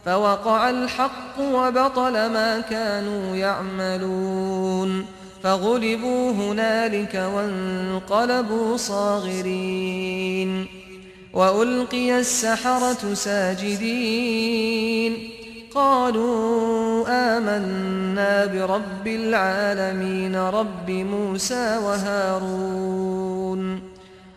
[0.07, 5.05] فوقع الحق وبطل ما كانوا يعملون
[5.43, 10.67] فغلبوا هنالك وانقلبوا صاغرين
[11.33, 14.57] وألقي السحرة ساجدين
[15.75, 23.07] قالوا آمنا برب العالمين رب موسى وهارون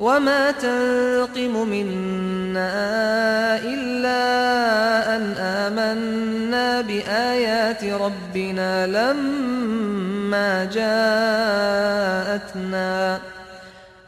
[0.00, 2.72] وما تنقم منا
[3.60, 4.20] إلا
[5.16, 12.10] أن آمنا بآيات ربنا لما جاءتنا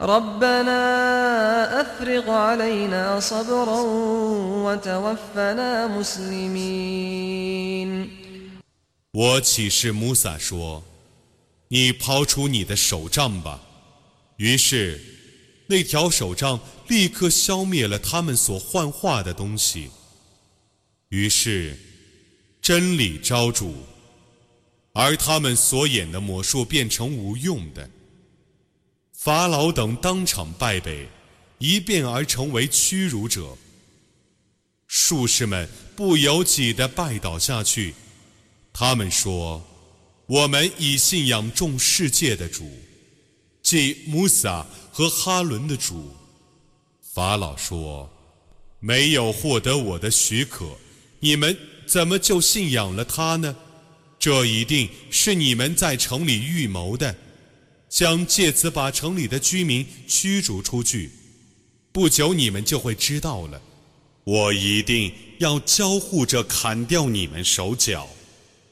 [0.01, 3.81] ربنا أفرغ علينا صبرا
[4.65, 7.43] وتوفنا مسلمين
[9.11, 10.81] 我启示穆萨说：“
[11.67, 13.59] 你抛出你的手杖吧。”
[14.37, 14.99] 于是
[15.70, 16.58] 那条手杖
[16.88, 19.90] 立刻消灭了他们所幻化的东西，
[21.10, 21.78] 于是
[22.62, 23.66] 真理昭著，
[24.94, 27.90] 而他们所演的魔术变成无用的。
[29.12, 31.06] 法老等当场败北，
[31.58, 33.54] 一变而成为屈辱者。
[34.86, 37.94] 术士们不由己地拜倒下去，
[38.72, 39.62] 他们说
[40.24, 42.66] ：“我们已信仰众世界的主。”
[43.68, 46.10] 即穆萨和哈伦的主，
[47.02, 48.10] 法老说
[48.80, 50.78] ：“没有获得我的许可，
[51.20, 51.54] 你们
[51.86, 53.54] 怎么就信仰了他呢？
[54.18, 57.14] 这一定是你们在城里预谋的，
[57.90, 61.10] 将借此把城里的居民驱逐出去。
[61.92, 63.60] 不久你们就会知道了。
[64.24, 68.08] 我一定要交互着砍掉你们手脚，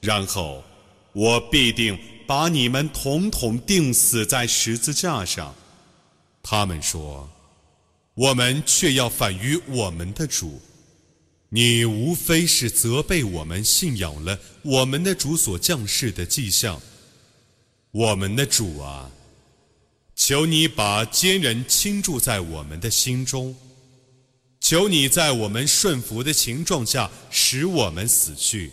[0.00, 0.64] 然后
[1.12, 5.54] 我必定。”把你们统统钉死在十字架上。
[6.42, 7.28] 他们说
[8.14, 10.60] ：“我们却要反于我们的主。
[11.48, 16.80] 你无非是责备我们信仰了我们的主所降世的迹象。
[17.92, 19.10] 我们的主啊，
[20.14, 23.56] 求你把坚人倾注在我们的心中，
[24.60, 28.72] 求你在我们顺服的情状下使我们死去。”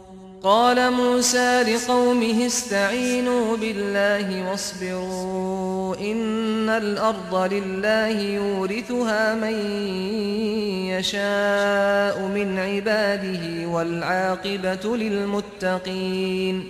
[0.42, 9.56] قال موسى لقومه استعينوا بالله واصبروا إن الأرض لله يورثها من
[10.94, 16.64] يشاء من عباده والعاقبة للمتقين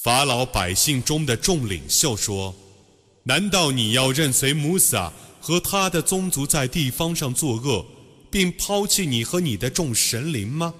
[0.00, 7.84] 法老百姓中的众领袖说：“ 难道你要认随穆萨和他的宗族在地方上作恶，
[8.30, 10.72] 并抛弃你和你的众神灵吗？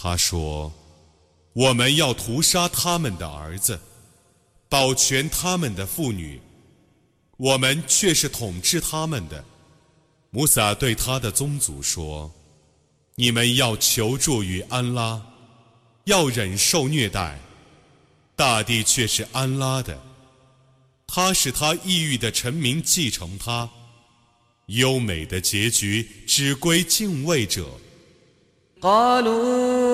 [0.00, 3.80] 他说：“我们要屠杀他们的儿子，
[4.68, 6.40] 保全他们的妇女，
[7.36, 9.44] 我们却是统治他们的。”
[10.30, 15.24] 穆萨对他的宗族说：“你们要求助于安拉，
[16.04, 17.38] 要忍受虐待，
[18.34, 20.02] 大地却是安拉的。”
[21.08, 23.70] 他使他抑郁的臣民继承他，
[24.66, 27.64] 优美的结局只归敬畏者。
[28.80, 29.89] قالوا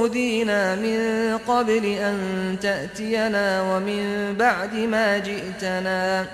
[0.00, 0.98] أودينا من
[1.38, 6.28] قبل أن تأتينا ومن بعد ما جئتنا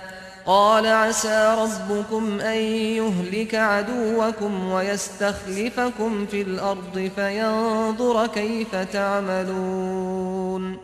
[0.47, 2.59] قال عسى ربكم أن
[2.99, 10.79] يهلك عدوكم ويستخلفكم في الأرض فينظر كيف تعملون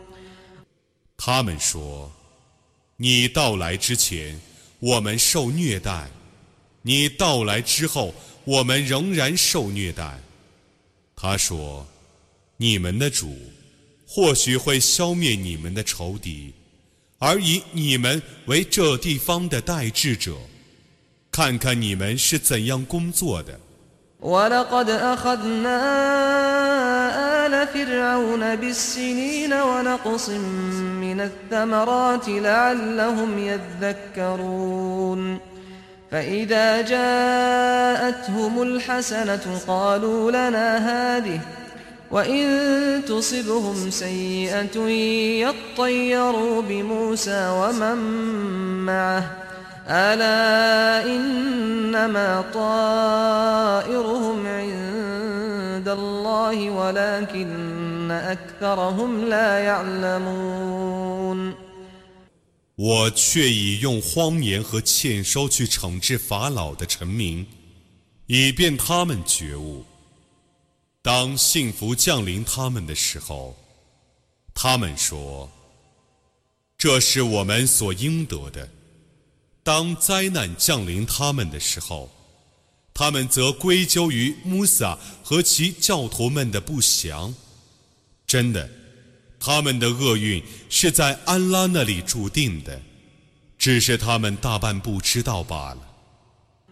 [1.17, 2.11] 他们说。
[3.01, 4.37] 你到来之前，
[4.79, 6.03] 我们受虐待；
[6.81, 10.19] 你到来之后，我们仍然受虐待。
[11.15, 11.92] 他说：“
[12.63, 13.37] 你们的主
[14.07, 16.53] 或许会消灭你们的仇敌，
[17.19, 20.35] 而以你们为这地方的代治者，
[21.31, 23.59] 看看你们是怎样工作的。”
[24.21, 25.79] ولقد أخذنا
[27.45, 30.29] آل فرعون بالسنين ونقص
[30.99, 35.39] من الثمرات لعلهم يذكرون
[36.11, 41.41] فإذا جاءتهم الحسنة قالوا لنا هذه
[42.13, 44.77] وإن تصبهم سيئة
[45.45, 47.97] يطيروا بموسى ومن
[48.85, 49.37] معه
[49.87, 61.53] ألا إنما طائرهم عند الله ولكن أكثرهم لا يعلمون
[62.75, 67.45] 我却已用荒言和欠收去惩治法老的臣民，
[68.27, 69.83] 以便他们觉悟。
[71.04, 73.54] 当幸福降临他们的时候，
[74.54, 75.52] 他们说
[76.78, 78.66] ：“这是我们所应得的。”
[79.62, 82.10] 当灾难降临他们的时候，
[82.94, 87.34] 他们则归咎于穆萨和其教徒们的不祥。
[88.26, 88.70] 真的，
[89.38, 92.80] 他们的厄运是在安拉那里注定的，
[93.58, 95.93] 只是他们大半不知道罢了。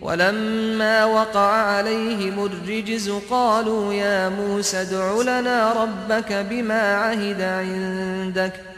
[0.00, 8.76] ولما وقع عليهم الرجز قالوا يا موسى ادع لنا ربك بما عهد عندك ۖ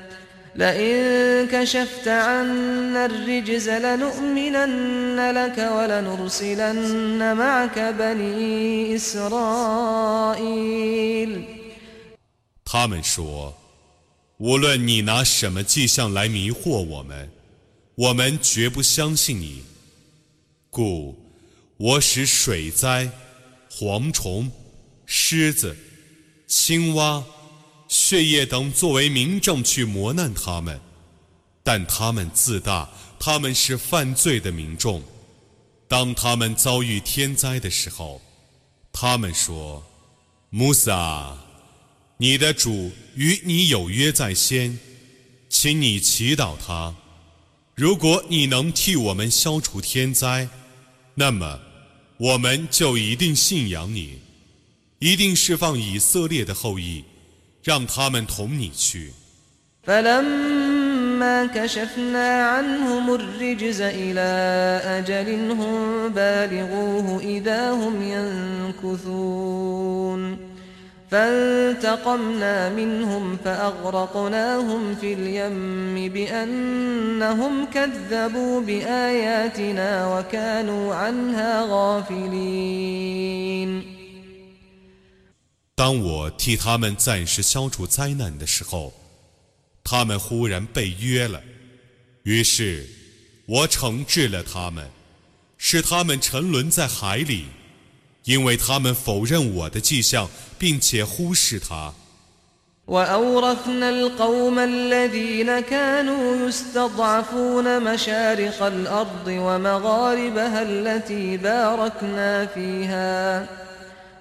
[0.58, 10.48] لئن كشفت عنا الرجز لنؤمنن لك ولنرسلن معك بني إسرائيل
[12.64, 13.54] 他们说：“
[14.38, 17.30] 无论你拿什么迹象来迷惑我们，
[17.94, 19.62] 我们绝不相信你。
[20.73, 21.15] 故
[21.77, 23.09] 我使水灾、
[23.71, 24.51] 蝗虫、
[25.05, 25.77] 狮子、
[26.47, 27.23] 青蛙。”
[27.89, 30.81] 血液等作为明证去磨难他们，
[31.61, 32.89] 但他们自大，
[33.19, 35.03] 他们是犯罪的民众。
[35.87, 38.19] 当他们遭遇天灾的时候，
[38.91, 39.85] 他们说
[40.49, 41.37] ：“穆萨，
[42.17, 44.79] 你的主与你有约在先，
[45.47, 46.95] 请你祈祷他。
[47.75, 50.49] 如果你能替我们消除天灾，
[51.14, 51.58] 那么
[52.16, 54.18] 我们就一定信仰你，
[54.98, 57.04] 一定释放以色列的后裔。”
[57.64, 59.12] 让他们同你去。
[59.82, 64.28] فلما كشفنا عنهم الرجز إلى
[64.84, 68.02] أجل هم بالغوه إذا هم
[68.82, 70.38] ينكثون
[71.12, 83.18] فانتقمنا منهم فأغرقناهم في اليم بأنهم كذبوا بآياتنا وكانوا عنها غافلين
[85.74, 88.92] 当我替他们暂时消除灾难的时候，
[89.84, 91.40] 他们忽然被约了，
[92.24, 92.84] 于是，
[93.46, 94.90] 我惩治了他们，
[95.56, 97.46] 使他们沉沦在海里，
[98.24, 100.28] 因为他们否认我的迹象，
[100.58, 101.92] 并且忽视他。
[102.88, 113.46] وأورثنا القوم الذين كانوا يستضعفون مشارق الأرض ومغاربها التي باركنا فيها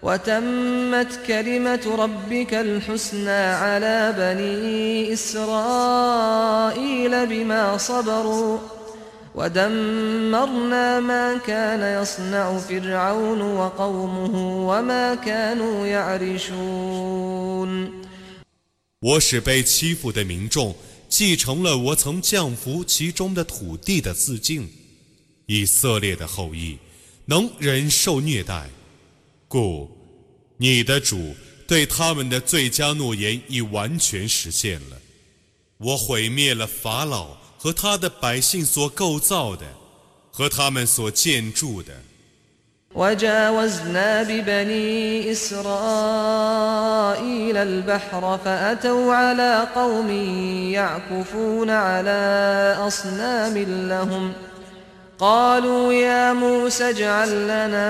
[0.03, 6.65] وتمت كلمة ربك الحسنى على بني إسرائيل
[7.25, 8.59] بما صبروا
[9.35, 17.91] ودمرنا ما كان يصنع فرعون وقومه وما كانوا يعرشون
[18.99, 20.75] 我使被欺负的民众
[21.07, 24.67] 继承了我曾降服其中的土地的自敬，
[25.45, 26.77] 以色列的后裔
[27.25, 28.67] 能忍受虐待，
[29.47, 29.89] 故
[30.57, 31.35] 你的主
[31.67, 34.97] 对他们的最佳诺言已完全实现了。
[35.77, 39.65] 我毁灭了法老 和他的百姓所构造的
[40.31, 41.93] 和他们所建筑的。
[42.95, 45.67] وجاوزنا ببني إسرائيل
[47.57, 50.11] البحر فأتوا على قوم
[50.71, 53.57] يعكفون على أصنام
[53.89, 54.33] لهم
[55.19, 57.89] قالوا يا موسى اجعل لنا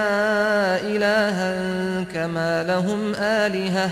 [0.82, 3.92] إلها كما لهم آلهة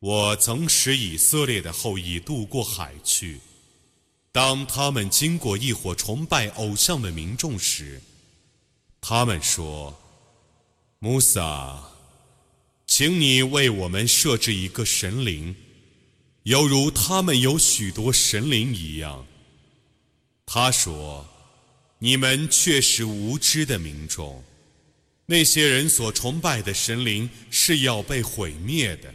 [0.00, 3.38] 我曾使以色列的后裔渡过海去。
[4.32, 8.00] 当他们经过一伙崇拜偶像的民众时，
[8.98, 10.00] 他们说
[11.00, 11.82] ：“穆萨，
[12.86, 15.54] 请你为我们设置一个神灵，
[16.44, 19.26] 犹如他们有许多神灵一样。”
[20.46, 21.28] 他说
[22.00, 24.42] ：“你们确实无知的民众，
[25.26, 29.14] 那些人所崇拜的神灵是要被毁灭的。”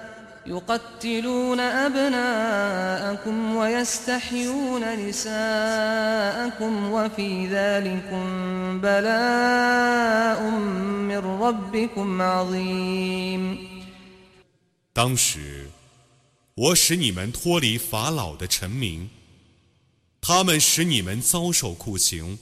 [0.50, 8.24] يقتلون أبناءكم ويستحيون نساءكم وفي ذلكم
[8.80, 10.40] بلاء
[11.10, 13.58] من ربكم عظيم
[14.94, 15.66] 当时，
[16.54, 19.10] 我使你们脱离法老的臣民，
[20.20, 22.38] 他们使你们遭受酷刑，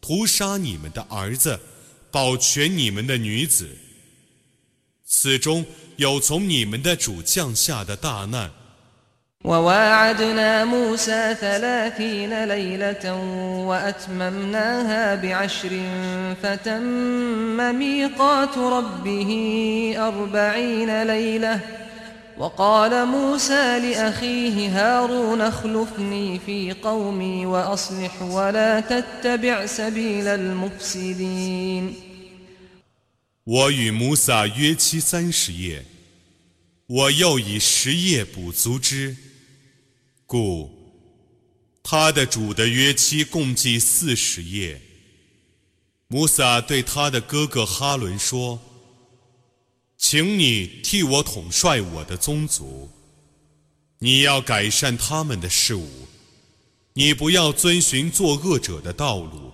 [0.00, 1.58] 屠杀你们的儿子，
[2.10, 3.76] 保全你们的女子。
[5.04, 5.66] 此中
[5.96, 8.50] 有从你们的主降下的大难。
[9.44, 13.14] وواعدنا موسى ثلاثين ليلة
[13.66, 15.80] وأتممناها بعشر
[16.42, 19.32] فتم ميقات ربه
[19.98, 21.60] أربعين ليلة
[22.38, 32.05] وقال موسى لأخيه هارون اخلفني في قومي وأصلح ولا تتبع سبيل المفسدين
[33.47, 35.85] 我与摩萨约期三十夜，
[36.85, 39.15] 我又以十夜补足之，
[40.25, 40.69] 故
[41.81, 44.81] 他的主的约期共计四十夜。
[46.09, 48.59] 摩萨对他的哥哥哈伦说
[49.97, 52.91] ：“请你替我统帅我的宗族，
[53.99, 55.89] 你要改善他们的事物，
[56.91, 59.53] 你不要遵循作恶者的道路。”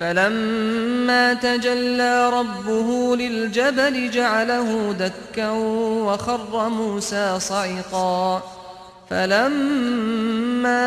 [0.00, 5.50] فلما تجلى ربه للجبل جعله دكا
[6.06, 8.42] وخر موسى صعقا
[9.10, 10.80] فلما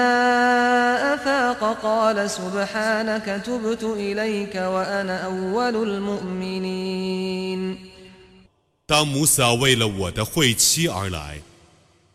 [1.14, 7.78] افاق قال سبحانك تبت اليك وانا اول المؤمنين
[8.86, 11.41] 当穆萨为了我的会妻而来，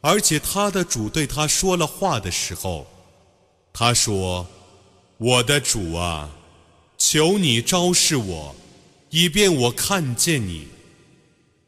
[0.01, 2.87] 而且他的主对他说了话的时候，
[3.73, 6.29] 他说：“我的主啊！”
[6.98, 8.56] ”求你昭示我，
[9.10, 10.68] 以便我看见你。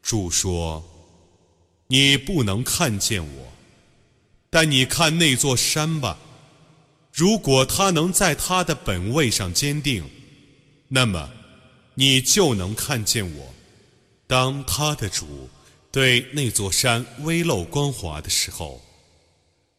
[0.02, 0.84] 主说
[1.88, 3.54] ：“你不能看见我，
[4.50, 6.18] 但你看那座山吧。
[7.14, 10.04] 如果它能在它的本位上坚定，
[10.88, 11.30] 那么
[11.94, 13.54] 你就能看见我。
[14.26, 15.50] 当他的主
[15.92, 18.82] 对那座山微露光滑的时候，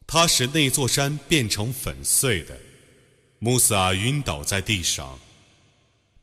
[0.07, 2.57] 他使那座山变成粉碎的。
[3.39, 5.19] 穆萨晕倒在地上。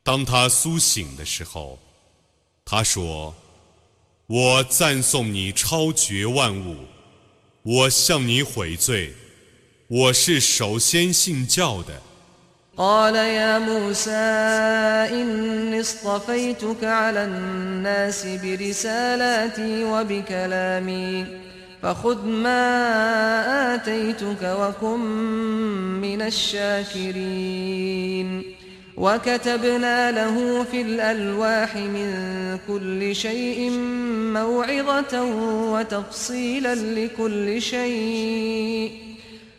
[0.06, 1.78] 当他苏醒的时候，
[2.64, 6.76] 他说：“我赞颂你超绝万物，
[7.62, 9.14] 我向你悔罪，
[9.88, 12.00] 我是首先信教的。”
[12.76, 14.10] قال يا موسى
[15.12, 21.26] إني اصطفيتك على الناس برسالاتي وبكلامي
[21.82, 25.00] فخذ ما آتيتك وكن
[26.00, 27.42] من الشاكرين
[28.97, 32.09] وكتبنا له في الألواح من
[32.67, 33.69] كل شيء
[34.33, 35.23] موعظة
[35.73, 38.91] وتفصيلا لكل شيء.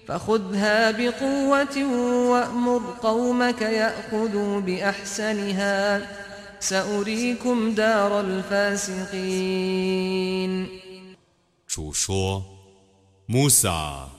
[0.08, 1.84] فخذها بقوة
[2.30, 6.00] وأمر قومك يأخذوا بأحسنها.
[6.60, 9.38] سأريكم دار الفاسقين.
[11.68, 12.42] 主说
[13.28, 14.17] ：“Musa，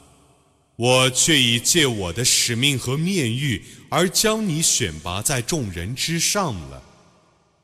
[0.79, 6.81] 我却已借我的使命和面誉而将你选拔在众人之上了。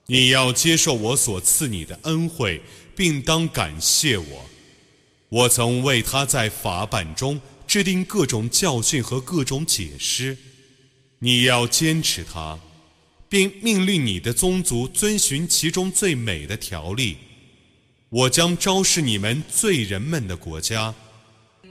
[0.07, 2.61] 你要接受我所赐你的恩惠，
[2.93, 4.45] 并当感谢我。
[5.29, 10.37] 我曾为他在法版中。”制定各种教训和各种解释，
[11.17, 12.59] 你要坚持它，
[13.27, 17.17] 并命令你的宗族遵循其中最美的条例。
[18.09, 20.93] 我将昭示你们罪人们的国家。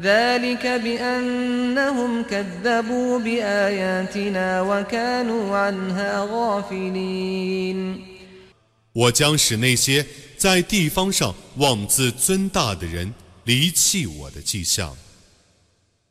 [0.00, 8.02] ذلك بأنهم كذبوا بآياتنا وكانوا عنها غافلين
[8.92, 10.06] 我将使那些
[10.36, 13.12] 在地方上妄自尊大的人
[13.44, 14.96] 离弃我的迹象。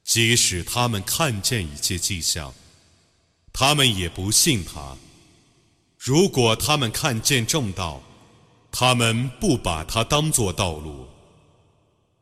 [0.03, 2.53] 即使他们看见一切迹象，
[3.52, 4.95] 他们也不信他。
[5.98, 8.03] 如果他们看见正道，
[8.72, 11.07] 他们不把它当作道路；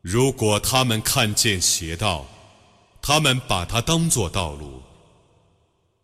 [0.08, 2.26] 如果他们看见邪道，
[3.02, 4.82] 他们把它当作道路。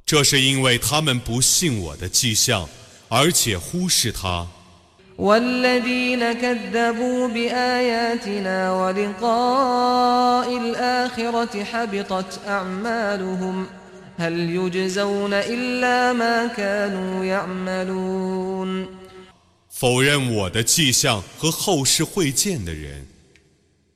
[0.05, 2.67] 这是因为他们不信我的迹象，
[3.09, 4.47] 而且忽视他。
[5.17, 13.67] والذين كذبوا بآياتنا ولقاء الآخرة حبطت أعمالهم
[14.17, 18.87] هل يجزون إلا ما كانوا يعملون
[19.69, 23.05] 否认我的迹象和后世会见的人，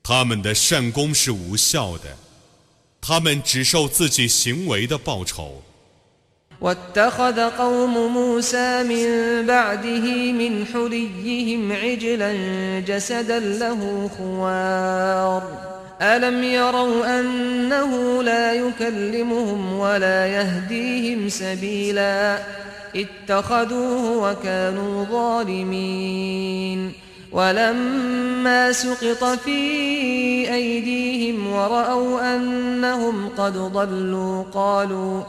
[0.08, 2.18] 他们的善功是无效的，
[3.02, 5.62] 他们只受自己行为的报酬。
[6.62, 9.06] واتخذ قوم موسى من
[9.46, 12.34] بعده من حليهم عجلا
[12.80, 15.44] جسدا له خوار
[16.02, 22.40] ألم يروا أنه لا يكلمهم ولا يهديهم سبيلا
[22.96, 26.94] اتخذوه وكانوا ظالمين
[27.32, 35.24] ولما سقط في أيديهم ورأوا أنهم قد ضلوا قالوا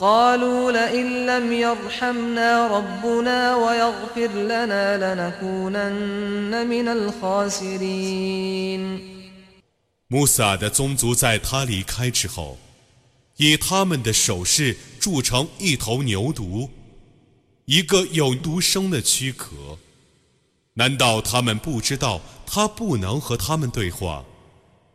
[0.00, 8.82] قالوا لئن لم يرحمنا ربنا ويغفر لنا لنكونن من الخاسرين
[10.08, 12.58] 穆萨的宗族在他离开之后，
[13.36, 16.68] 以他们的手势铸成一头牛犊，
[17.64, 19.78] 一个有毒生的躯壳。
[20.79, 24.23] 难道他们不知道他不能和他们对话，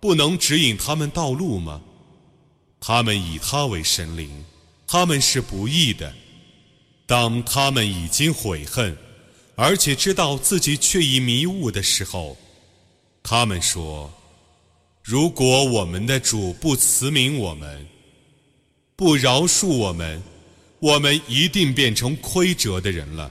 [0.01, 1.78] 不能指引他们道路吗？
[2.81, 4.31] 他们以他为神灵。
[4.86, 6.11] 他们是不义的。
[7.05, 8.97] 当他们已经悔恨，
[9.56, 12.35] 而且知道自己却已迷雾的时候，
[13.23, 14.11] 他们说
[15.05, 17.86] ：“如果我们的主不慈悯我们，
[18.97, 20.23] 不饶恕我们，
[20.81, 23.31] 我们一定变成亏折的人了。”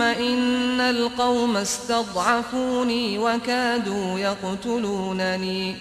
[0.00, 5.74] إن القوم استضعفوني وكادوا يقتلونني.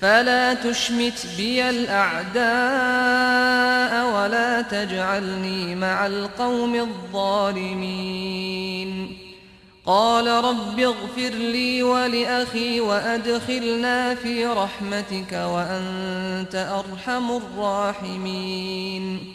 [0.00, 2.40] فلا تشمت بي الأعداء
[4.14, 8.10] ولا تجعلني مع القوم الظالمين.
[9.86, 19.34] قال رب اغفر لي ولأخي وأدخلنا في رحمتك وأنت أرحم الراحمين.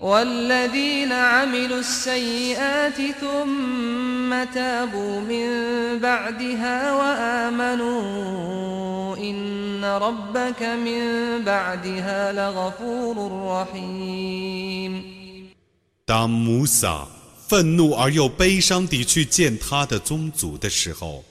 [0.00, 5.46] والذين عملوا السيئات ثم تابوا من
[5.98, 8.02] بعدها وآمنوا
[9.16, 11.02] إن ربك من
[11.44, 13.16] بعدها لغفور
[13.46, 14.92] رحيم
[16.04, 17.06] 当穆萨
[17.46, 21.22] 愤怒而又悲伤地去见他的宗族的时候，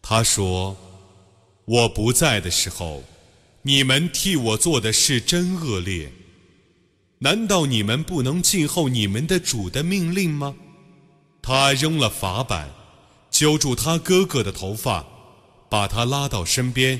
[0.00, 3.02] 他说：“我不在的时候，
[3.62, 6.12] 你们替我做的事真恶劣。
[7.23, 10.53] 难道你们不能静候你们的主的命令吗？”
[11.41, 12.69] 他扔了法板，
[13.31, 15.05] 揪住他哥哥的头发，
[15.69, 16.99] 把他拉到身边。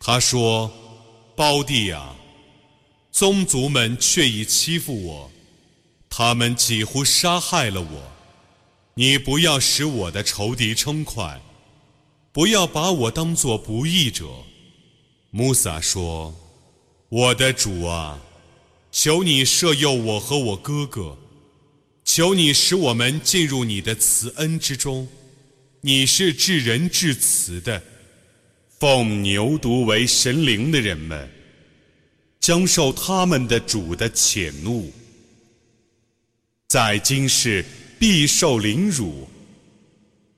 [0.00, 0.72] 他说
[1.36, 2.16] ：“胞弟啊，
[3.12, 5.30] 宗族们却已欺负我。”
[6.08, 8.12] 他们几乎杀害了我，
[8.94, 11.38] 你不要使我的仇敌称快，
[12.32, 14.24] 不要把我当作不义者。
[15.30, 16.34] 穆萨说
[17.10, 18.18] ：“我的主啊，
[18.98, 21.18] 求你赦宥我和我哥哥，
[22.02, 25.06] 求你使我们进入你的慈恩之中。
[25.82, 27.82] 你是至仁至慈的。
[28.80, 31.30] 奉牛犊为神灵的人们，
[32.40, 34.90] 将受他们的主的谴怒。”
[36.66, 37.62] 在今世
[37.98, 39.28] 必受凌辱。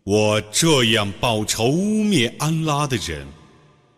[0.02, 3.24] 我这样报仇污蔑安拉的人，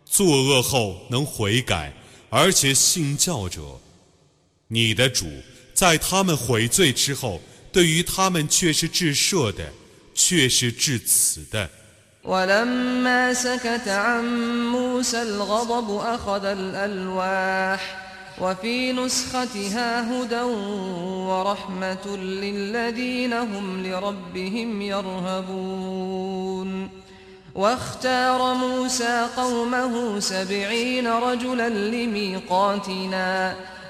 [0.05, 1.91] 作恶后能悔改，
[2.29, 3.81] 而且信教者，
[4.70, 5.26] 你的主
[5.74, 7.40] 在他们悔罪之后，
[7.72, 9.64] 对于他们却是至赦的，
[10.14, 11.68] 却是至慈的。
[18.38, 20.42] وفي نسختها هدى
[21.30, 26.70] ورحمة للذين هم لربهم يرهبون
[27.54, 33.56] واختار موسى قومه سبعين رجلا لميقاتنا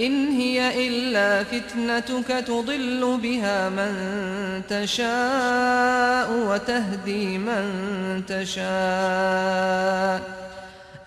[0.00, 3.92] إن هي إلا فتنتك تضل بها من
[4.68, 8.68] تشاء وتهدي من تشاء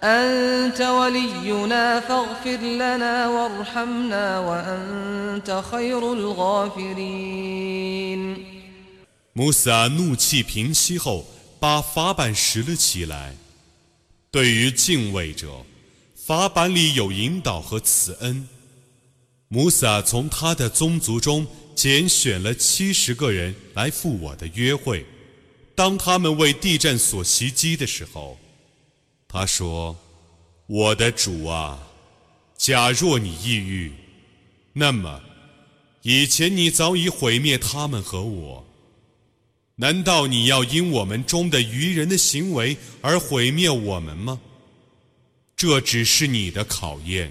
[0.03, 7.31] أنت ولينا فاغفر لنا وارحمنا وأنت خير الغافرين
[9.33, 11.25] 穆萨怒气平息后，
[11.59, 13.35] 把法板拾了起来。
[14.29, 15.63] 对于敬畏者，
[16.15, 18.49] 法板里有引导和慈恩。
[19.48, 25.06] 穆萨从他的宗族中拣选了七十个人来赴我的约会。
[25.74, 28.38] 当他们为地震所袭击的时候，
[29.28, 29.96] 他说
[30.66, 31.86] ：“我的主啊，
[32.56, 33.92] 假若你抑郁，
[34.72, 35.22] 那么
[36.02, 38.66] 以前你早已毁灭他们和我。”
[39.78, 44.40] 难道你要因我们中的愚人的行为而毁灭我们吗？
[45.54, 47.30] 这只是你的考验，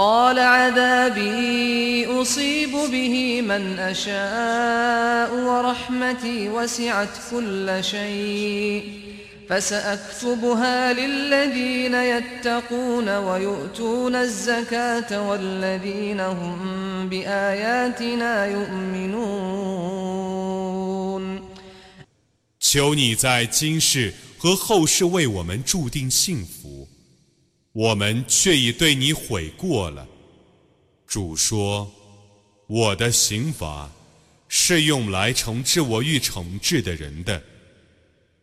[0.00, 9.06] قال عذابي أصيب به من أشاء ورحمتي وسعت كل شيء
[9.48, 19.86] فسأكتبها للذين يتقون ويؤتون الزكاة والذين هم بآياتنا يؤمنون
[22.58, 26.69] 求你在今世和后世为我们注定幸福。
[27.73, 30.07] 我们却已对你悔过了。
[31.07, 31.91] 主说
[32.67, 33.89] ：“我的刑罚
[34.47, 37.41] 是用来惩治我欲惩治的人的，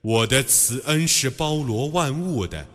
[0.00, 2.66] 我的慈恩是包罗万物的。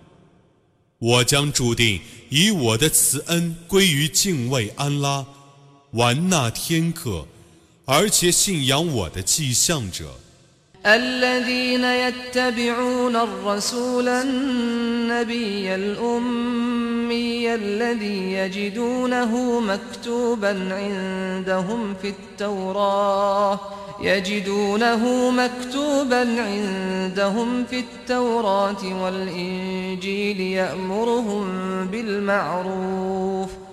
[1.00, 2.00] 我将注定
[2.30, 5.26] 以我的慈恩归于敬畏安拉、
[5.92, 7.28] 玩纳天客，
[7.86, 10.20] 而且信仰我的迹象者。”
[10.86, 23.60] الذين يتبعون الرسول النبي الأمي الذي يجدونه مكتوبا عندهم في التوراة
[24.02, 31.48] يجدونه مكتوبا عندهم في التوراة والإنجيل يأمرهم
[31.88, 33.73] بالمعروف ۖ.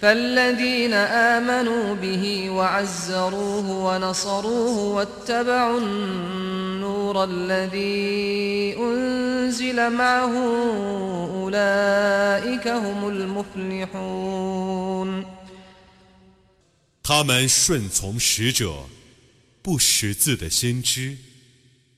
[0.00, 10.34] فالذين آمنوا به وعزروه ونصروه واتبعوا النور الذي أنزل معه
[11.44, 14.44] أولئك هم المفلحون
[17.02, 18.86] 他们顺从使者，
[19.62, 21.16] 不识字的先知，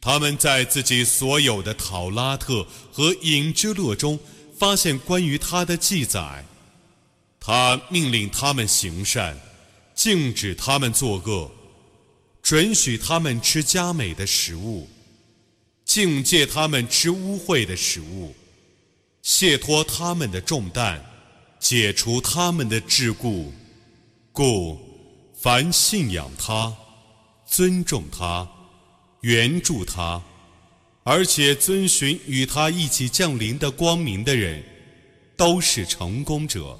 [0.01, 4.19] 他们在自己所有的讨拉特和隐之乐中
[4.59, 6.45] 发现关于他的记载。
[7.44, 9.36] 他命令他们行善，
[9.96, 11.52] 禁止他们作恶，
[12.44, 14.88] 准许他们吃佳美的食物，
[15.84, 18.36] 境戒他们吃污秽的食物，
[19.24, 21.04] 卸脱他们的重担，
[21.60, 23.48] 解除他们的桎梏。
[24.32, 24.80] 故
[25.34, 26.74] 凡信仰他、
[27.48, 28.48] 尊重他、
[29.22, 30.24] 援助他，
[31.04, 34.64] 而且遵循与他一起降临的光明的人，
[35.36, 36.80] 都是成功者。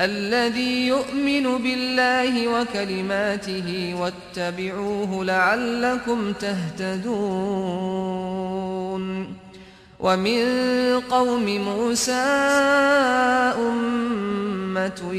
[0.00, 7.18] الذي يؤمن بالله وكلماته واتبعوه لعلكم تهتدون
[10.00, 10.40] ومن
[11.10, 12.12] قوم موسى
[13.58, 15.14] أمة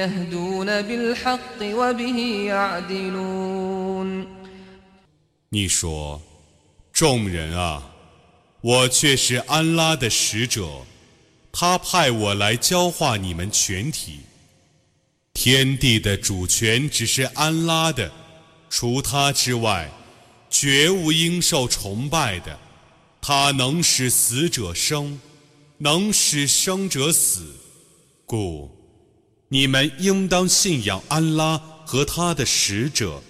[0.00, 4.26] يهدون بالحق وبه يعدلون
[5.50, 6.22] 你说，
[6.94, 7.82] 众人啊，
[8.62, 10.66] 我却是安拉的使者。
[11.59, 14.19] 他派我来教化你们全体。
[15.33, 18.11] 天地的主权只是安拉的，
[18.69, 19.91] 除他之外，
[20.51, 22.59] 绝无应受崇拜的。
[23.19, 25.19] 他能使死者生，
[25.79, 27.55] 能使生者死，
[28.27, 28.69] 故
[29.47, 31.57] 你们应当信仰安拉
[31.87, 33.23] 和他的使者。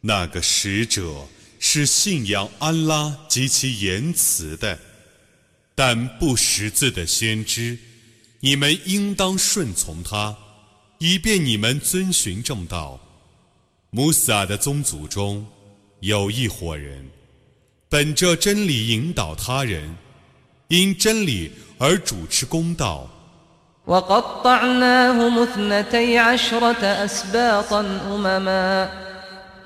[0.00, 4.78] 那个使者是信仰安拉及其言辞的。
[5.78, 7.76] 但不识字的先知，
[8.40, 10.34] 你们应当顺从他，
[10.96, 12.98] 以便你们遵循正道。
[13.90, 15.46] 穆萨的宗族中
[16.00, 17.06] 有一伙人，
[17.90, 19.94] 本着真理引导他人，
[20.68, 23.06] 因真理而主持公道。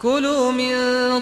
[0.00, 0.74] كلوا من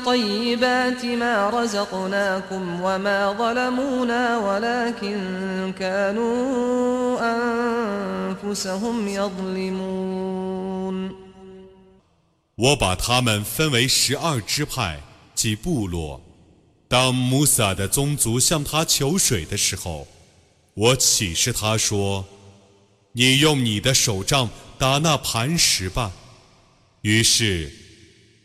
[0.04, 11.14] طيبات ما رزقناكم وما ظلمونا ولكن كانوا أنفسهم يظلمون
[12.56, 15.00] 我把他们分为十二支派
[15.34, 16.20] 及部落。
[16.88, 20.08] 当穆萨的宗族向他求水的时候，
[20.74, 26.10] 我启示他说：“你用你的手杖打那磐石吧。”
[27.02, 27.70] 于是。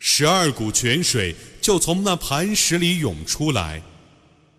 [0.06, 3.82] 十二股泉水就从那磐石里涌出来。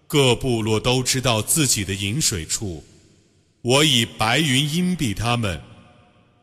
[0.08, 2.84] 各部落都知道自己的饮水处。
[3.62, 5.62] 我以白云荫蔽他们，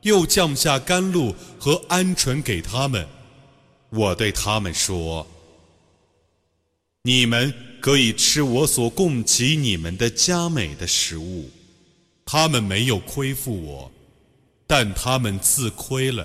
[0.02, 3.04] 又降下甘露和鹌鹑给他们。
[3.90, 5.26] 我对他们说
[7.02, 11.50] ：“你们可以吃我所供给你们的佳美的食物。”
[12.24, 13.92] 他们没有亏负我，
[14.64, 16.24] 但他们自亏了。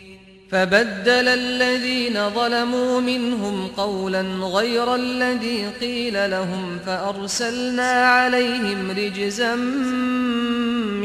[0.50, 9.54] فبدل الذين ظلموا منهم قولا غير الذي قيل لهم فأرسلنا عليهم رجزا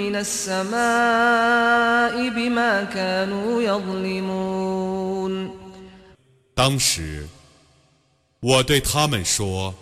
[0.01, 0.75] من السماء
[2.29, 5.49] بما كانوا يظلمون
[6.53, 7.25] 当时，
[8.41, 9.73] 我对他们说：“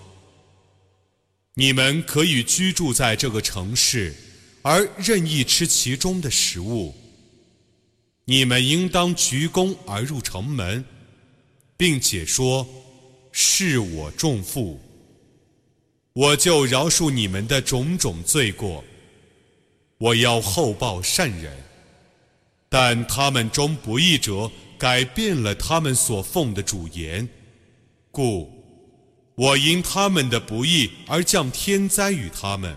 [1.55, 4.13] 你们可以居住在这个城市，
[4.61, 6.95] 而任意吃其中的食物。
[8.24, 10.84] 你们应当鞠躬而入城门，
[11.76, 12.66] 并且说
[13.32, 14.80] ：‘是我重负，
[16.12, 18.84] 我就饶恕你们的种种罪过。
[19.98, 21.56] 我要厚报善人。’
[22.68, 27.26] 但他们中不义者。”改变了他们所奉的主言，
[28.10, 28.50] 故
[29.34, 32.76] 我因他们的不义而降天灾与他们。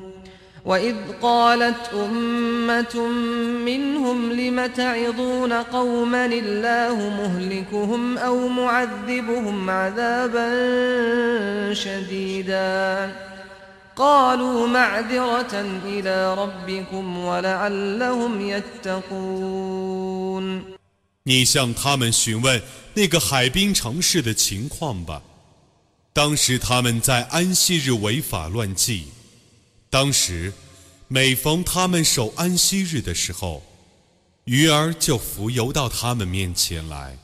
[0.66, 3.08] وإذ قالت أمة
[3.64, 10.48] منهم لم تعظون قوما الله مهلكهم أو معذبهم عذابا
[11.74, 13.12] شديدا
[13.96, 19.96] قالوا معذرة إلى ربكم ولعلهم يتقون
[21.28, 22.62] 你向他们询问
[22.94, 25.20] 那个海滨城市的情况吧。
[26.12, 29.06] 当时他们在安息日违法乱纪。
[29.91, 30.53] 当时，
[31.09, 33.61] 每逢他们守安息日的时候，
[34.45, 37.17] 鱼儿就浮游到他们面前来；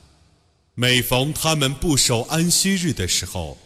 [0.76, 3.58] 每逢他们不守安息日的时候，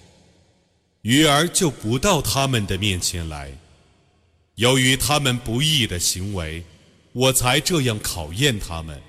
[1.02, 3.52] 鱼儿就不到他们的面前来。
[4.54, 6.64] 由于他们不义的行为，
[7.12, 9.02] 我才这样考验他们。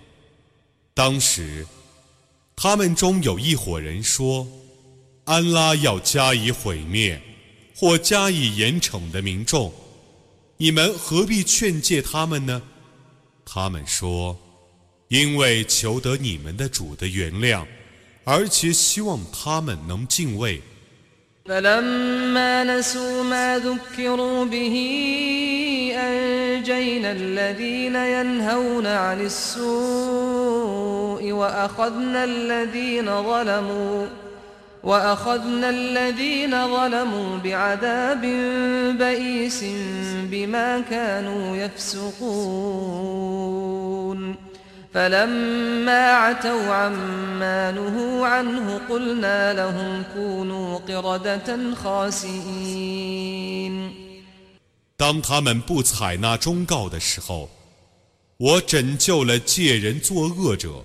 [0.94, 1.66] 当时，
[2.56, 4.48] 他们中有一伙人说
[5.24, 7.20] ：“安拉要加以毁灭，
[7.76, 9.70] 或加以严惩的民众，
[10.61, 12.61] 你们何必劝诫他们呢？”
[13.45, 17.65] 他们说：“因为求得你们的主的原谅，
[18.23, 20.61] 而且希望他们能敬畏。”
[21.47, 24.75] فلما نسوا ما ذكروا به
[25.95, 34.07] أنجينا الذين ينهون عن السوء وأخذنا الذين ظلموا
[34.83, 38.21] وأخذنا الذين ظلموا بعذاب
[38.97, 39.63] بئيس
[40.31, 42.27] بما كانوا يفسقون
[44.93, 53.27] فلما عتوا عما نهوا عنه قلنا لهم كونوا قردة خاسئين
[54.95, 57.49] 当他们不采纳忠告的时候，
[58.37, 60.83] 我拯救了借人作恶者，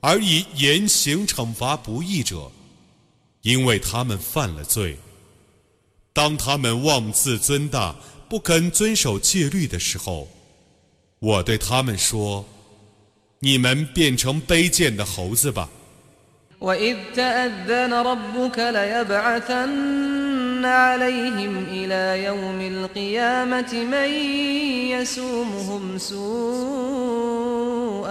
[0.00, 2.50] 而以严刑惩罚不义者，
[3.42, 4.98] 因为他们犯了罪。
[6.12, 7.94] 当他们妄自尊大，
[8.28, 10.28] 不肯遵守戒律的时候，
[11.18, 12.44] 我对他们说。
[13.40, 15.68] 你们变成卑贱的猴子吧。
[16.60, 24.08] وإذ تأذن ربك ليبعثن عليهم إلى يوم القيامة من
[24.90, 26.16] يسومهم سوء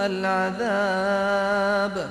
[0.06, 2.10] العذاب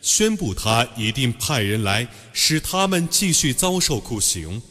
[0.00, 4.62] 宣布他一定派人来，使他们继续遭受酷刑，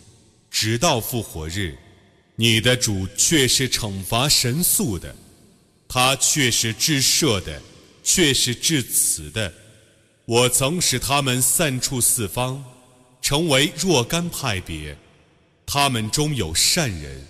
[0.50, 1.78] 直到复活日。
[2.36, 5.16] 你的主却是惩罚神速的，
[5.88, 7.62] 他却是至赦的，
[8.04, 9.52] 却是至慈的。
[10.26, 12.64] 我曾使他们散处四方，
[13.22, 14.98] 成为若干派别，
[15.66, 17.28] 他们中有善人，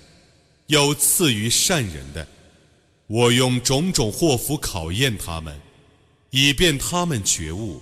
[0.67, 2.27] 有赐予善人的。
[3.07, 5.57] 我用种种祸福考验他们，
[6.31, 7.81] 以便他们觉悟。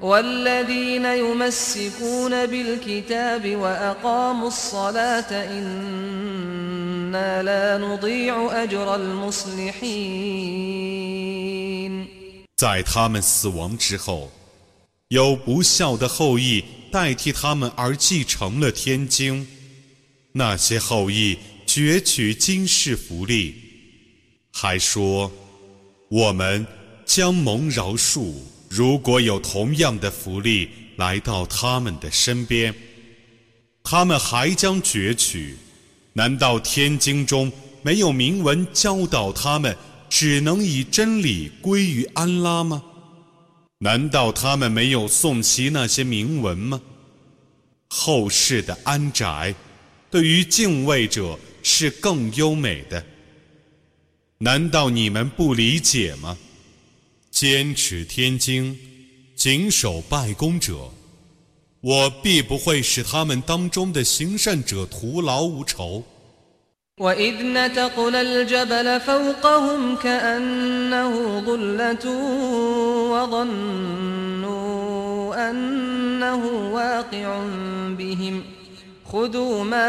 [0.00, 9.62] والذين يمسكون بالكتاب وأقاموا الصلاة إنا لا نضيع أجر المصلحين
[12.56, 14.30] 在他们死亡之后，
[15.08, 19.46] 有不孝的后裔代替他们而继承了天经。
[20.32, 23.54] 那些后裔攫取今世福利，
[24.52, 25.30] 还说
[26.08, 26.66] 我们
[27.04, 28.32] 将蒙饶恕。
[28.69, 32.73] 如果有同样的福利来到他们的身边，
[33.83, 35.55] 他们还将攫取。
[36.13, 39.77] 难道天经中没有明文教导他们
[40.09, 42.83] 只能以真理归于安拉吗？
[43.79, 46.81] 难道他们没有诵习那些铭文吗？
[47.89, 49.53] 后世的安宅，
[50.09, 53.05] 对于敬畏者是更优美的。
[54.39, 56.37] 难道你们不理解吗？
[57.36, 58.78] 坚持天经，
[59.34, 60.90] 谨守拜功者，
[61.80, 66.04] 我必不会使他们当中的行善者徒劳无酬。
[67.00, 72.06] وإذ نتقنا الجبل فوقهم كأنه ظلة
[73.10, 74.70] وظنوا
[75.50, 77.44] أنه واقع
[77.98, 78.42] بهم
[79.04, 79.88] خذوا ما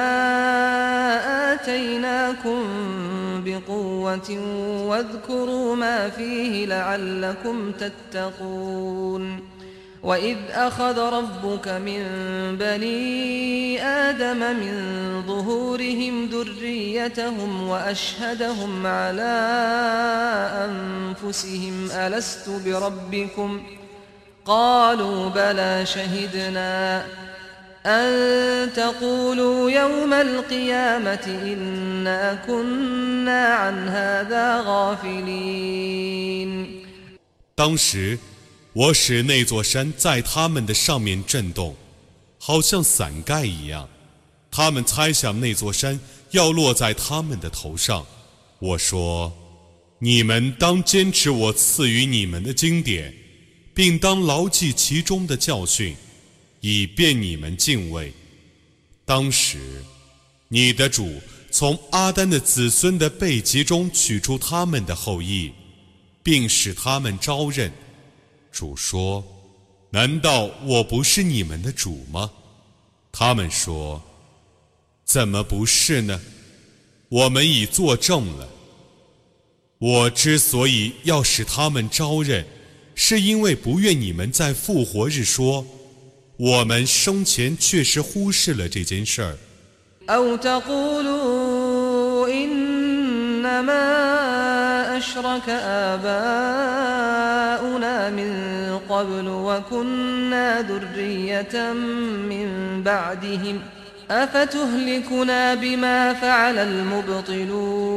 [1.54, 2.64] آتيناكم
[3.49, 4.39] بقوة
[4.87, 9.41] واذكروا ما فيه لعلكم تتقون
[10.03, 12.03] وإذ أخذ ربك من
[12.57, 19.39] بني آدم من ظهورهم ذريتهم وأشهدهم على
[20.65, 23.63] أنفسهم ألست بربكم؟
[24.47, 27.05] قالوا بلى شهدنا.
[27.88, 36.04] أن تقولوا يوم القيامة إنا كنا عن هذا غافلين
[37.56, 38.18] 当时，
[38.74, 41.76] 我使那座山在他们的上面震动，
[42.40, 43.90] 好像伞盖一样。
[44.50, 46.00] 他们猜想那座山
[46.32, 48.06] 要落在他们的头上。
[48.60, 53.14] 我说：“你们当坚持我赐予你们的经典，
[53.74, 55.96] 并当牢记其中的教训，
[56.61, 58.13] 以便你们敬畏。”
[59.05, 59.59] 当时，
[60.49, 61.21] 你的主
[61.51, 65.53] 从阿丹的子孙的背脊中取出他们的后裔，
[66.23, 67.73] 并使他们招认。
[68.53, 69.25] 主说
[69.91, 72.31] ：“难道我不是你们的主吗？”
[73.11, 74.03] 他们说
[75.05, 76.21] ：“怎么不是呢？
[77.09, 78.49] 我们已作证了。
[79.79, 82.45] 我之所以要使他们招认，
[82.95, 85.65] 是因为不愿你们在复活日说，
[86.38, 89.36] 我们生前确实忽视了这件事儿。”
[90.10, 93.78] أو تقولوا إنما
[94.98, 95.50] أشرك
[96.00, 96.10] آباؤنا
[98.10, 98.34] من
[98.90, 101.74] قبل وكنا ذرية
[102.30, 103.62] من بعدهم
[104.12, 107.90] أفتهلكنا بما فعل المبطلون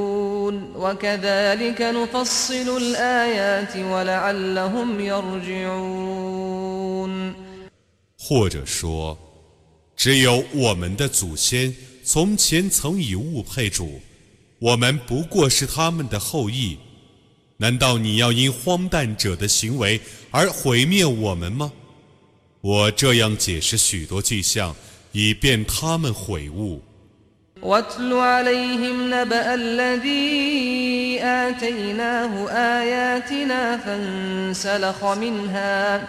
[0.76, 6.66] وكذلك نفصل الآيات ولعلهم يرجعون
[8.20, 9.18] 或者说，
[9.96, 11.74] 只有我们的祖先
[12.04, 14.00] 从前曾以物配主，
[14.58, 16.78] 我们不过是他们的后裔。
[17.58, 20.00] 难道你要因荒诞者的行为
[20.30, 21.72] 而毁灭我们吗？
[22.60, 24.74] 我这样解释许多迹象，
[25.12, 26.82] 以便他们悔悟。
[27.62, 36.08] واتل عليهم نبأ الذي آتيناه آياتنا فانسلخ منها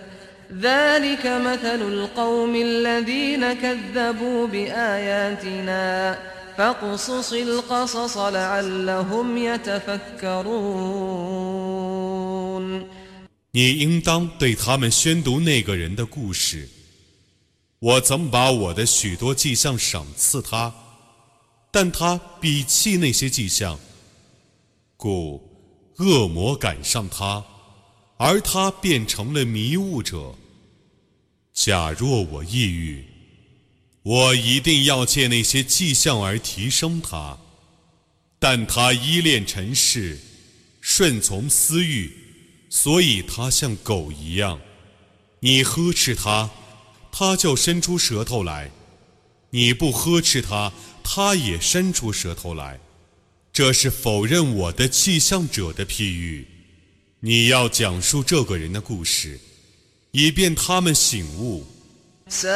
[0.60, 6.18] ذلك مثل القوم الذين كذبوا بآياتنا
[6.56, 10.56] فاقصص القصص لعلهم يتفكرون
[13.52, 16.68] 你应当对他们宣读那个人的故事。
[17.78, 20.72] 我曾把我的许多迹象赏赐他，
[21.70, 23.78] 但他鄙弃那些迹象，
[24.96, 25.42] 故
[25.98, 27.44] 恶魔赶上他，
[28.16, 30.34] 而他变成了迷雾者。
[31.53, 33.05] 假若我抑郁，
[34.03, 37.37] 我一定要借那些迹象而提升他，
[38.39, 40.17] 但他依恋尘世，
[40.79, 42.11] 顺从私欲，
[42.69, 44.59] 所以他像狗一样。
[45.41, 46.49] 你呵斥他，
[47.11, 48.71] 他就伸出舌头来；
[49.49, 50.71] 你不呵斥他，
[51.03, 52.79] 他也伸出舌头来。
[53.51, 56.47] 这是否认我的迹象者的譬喻。
[57.19, 59.39] 你要讲述这个人的故事。
[60.12, 61.64] 以便他们醒悟。
[62.28, 62.50] ساء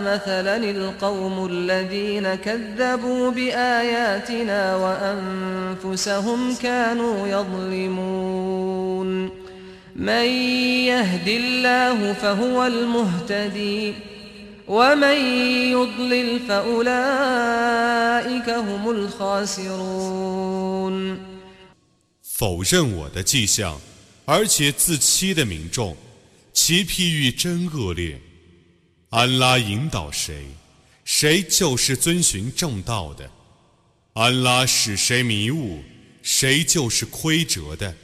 [0.00, 9.24] مثلا القوم الذين كذبوا بآياتنا وأنفسهم كانوا يظلمون
[9.96, 10.26] من
[10.84, 13.94] يهد الله فهو المهتدي
[14.68, 15.16] ومن
[15.72, 20.12] يضلل فأولئك هم الخاسرون
[22.22, 23.78] 否认我的迹象。
[24.29, 25.95] 而且自欺的民众，
[26.51, 28.19] 其譬喻真恶劣。
[29.09, 30.45] 安拉引导谁，
[31.05, 33.23] 谁就是遵循正道的；
[34.15, 35.81] 安拉使谁迷雾，
[36.21, 37.95] 谁就是亏折的。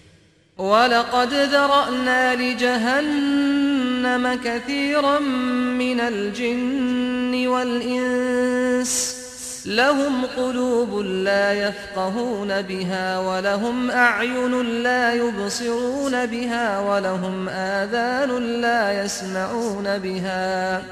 [9.67, 20.83] لهم قلوب لا يفقهون بها ولهم أعين لا يبصرون بها ولهم آذان لا يسمعون بها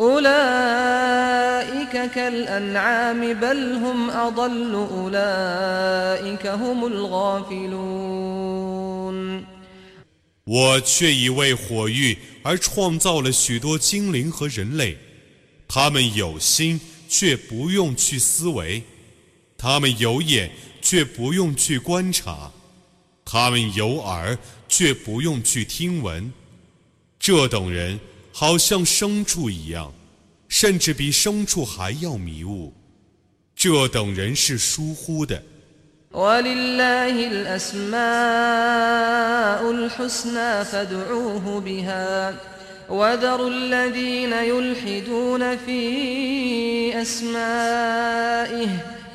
[0.00, 1.14] أولئك
[2.10, 8.64] كالأنعام بل هم أضل أولئك هم الغافلون
[10.46, 14.98] 我却以为火域而创造了许多精灵和人类，
[15.66, 16.78] 他们有心
[17.09, 18.83] 却不用去思维，
[19.57, 22.51] 他们有眼却不用去观察，
[23.25, 24.37] 他们有耳
[24.67, 26.31] 却不用去听闻，
[27.19, 27.99] 这等人
[28.31, 29.91] 好像牲畜一样，
[30.47, 32.71] 甚至比牲畜还要迷雾。
[33.55, 35.43] 这等人是疏忽的。
[42.88, 48.68] وذروا الذين يلحدون في أسمائه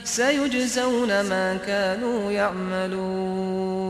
[0.03, 3.89] سيجزون ما كانوا يعملون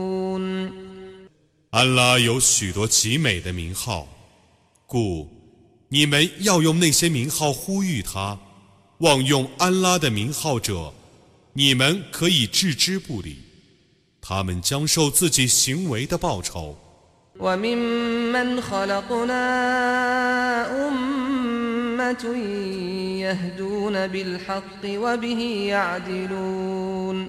[1.70, 4.08] 安拉有许多极美的名号，
[4.86, 5.28] 故
[5.88, 8.38] 你们要用那些名号呼吁他。
[8.98, 10.92] 妄用安拉的名号者，
[11.54, 13.38] 你们可以置之不理，
[14.20, 16.76] 他们将受自己行为的报酬。
[17.40, 19.38] وممن خلقنا
[20.88, 22.36] أمة
[23.20, 27.26] يهدون بالحق وبه يعدلون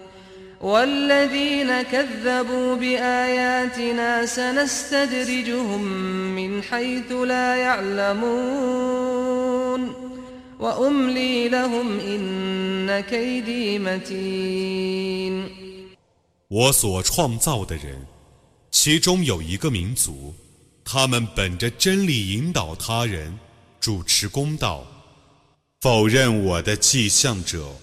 [0.62, 5.84] والذين كذبوا بآياتنا سنستدرجهم
[6.36, 9.02] من حيث لا يعلمون
[10.60, 15.62] وأملي لهم إن كيدي متين
[16.50, 18.06] 我所创造的人
[18.79, 20.35] 其中有一个民族，
[20.85, 23.37] 他们本着真理引导他人，
[23.81, 24.87] 主持公道，
[25.81, 27.75] 否认我的迹象者，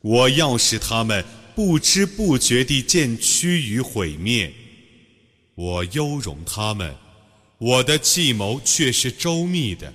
[0.00, 1.24] 我要使他们
[1.54, 4.52] 不知不觉地渐趋于毁灭。
[5.54, 6.92] 我优容他们，
[7.58, 9.94] 我的计谋却是周密的。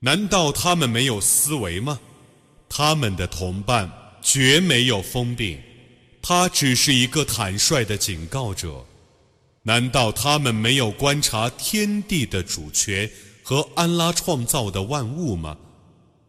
[0.00, 1.98] 难道他们没有思维吗？
[2.68, 3.90] 他们的同伴
[4.20, 5.60] 绝没有疯病
[6.22, 8.84] 他只是一个坦率的警告者。
[9.64, 13.08] 难道他们没有观察天地的主权
[13.42, 15.56] 和安拉创造的万物吗？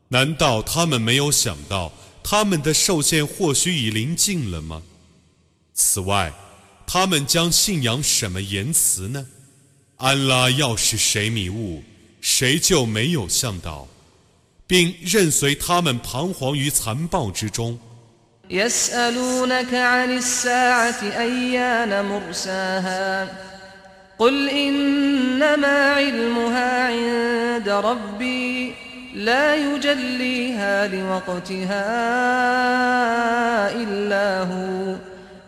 [0.09, 1.91] 难道他们没有想到
[2.23, 4.83] 他们的受限或许已临近了吗？
[5.73, 6.31] 此外
[6.85, 9.25] 他们将信仰什么言辞呢？
[9.97, 11.83] 安拉要是谁迷雾，
[12.19, 13.87] 谁就没有向导，
[14.67, 17.79] 并任随他们彷徨于残暴之中。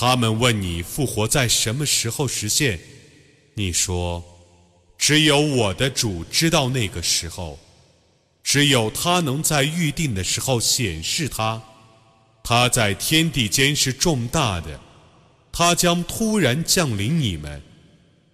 [0.00, 2.78] 他们问你复活在什么时候实现？
[3.54, 4.22] 你说，
[4.96, 7.58] 只有我的主知道那个时候，
[8.44, 11.60] 只有他能在预定的时候显示他。
[12.44, 14.78] 他在天地间是重大的，
[15.50, 17.60] 他将突然降临你们。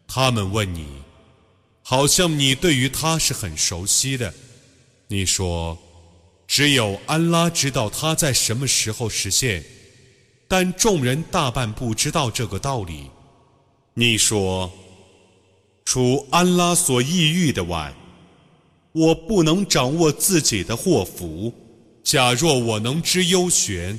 [0.06, 0.86] 他们问你，
[1.82, 4.34] 好像你对于他是很熟悉的。
[5.08, 5.78] 你说，
[6.46, 9.64] 只有安拉知道他在什么时候实现。
[10.46, 13.10] 但众人大半不知道这个道理。
[13.94, 14.70] 你说，
[15.84, 17.94] 除安拉所抑郁的外，
[18.92, 21.52] 我不能掌握自己的祸福。
[22.02, 23.98] 假若我能知幽玄，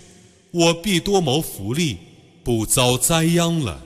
[0.52, 1.98] 我必多谋福利，
[2.44, 3.82] 不遭灾殃了。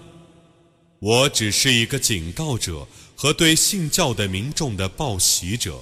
[0.99, 5.81] 我只是一个警告者和对信教的民众的报喜者。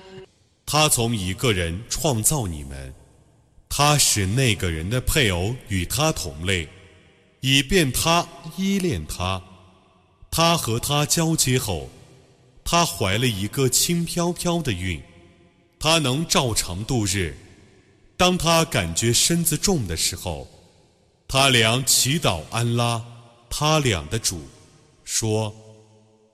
[0.73, 2.93] 他从一个人创造你们，
[3.67, 6.65] 他使那个人的配偶与他同类，
[7.41, 8.25] 以便他
[8.55, 9.43] 依恋他。
[10.31, 11.89] 他和他交接后，
[12.63, 15.01] 他怀了一个轻飘飘的孕，
[15.77, 17.35] 他能照常度日。
[18.15, 20.47] 当他感觉身子重的时候，
[21.27, 23.03] 他俩祈祷安拉，
[23.49, 24.47] 他俩的主，
[25.03, 25.53] 说：“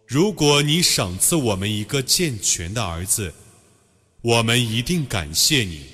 [0.05, 3.33] 如果你赏赐我们一个健全的儿子。”
[4.27, 5.85] 我们一定感谢你。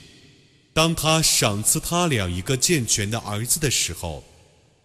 [0.74, 4.24] 当他赏赐他俩一个健全的儿子的时候，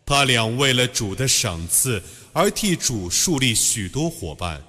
[0.05, 2.03] 他俩为了主的赏赐
[2.35, 4.63] 而替主树立许多伙伴，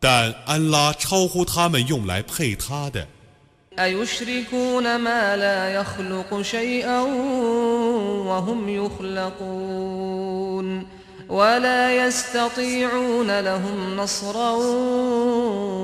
[0.00, 3.06] 但安拉超乎他们用来配他的。
[11.28, 14.52] ولا يستطيعون لهم نصرا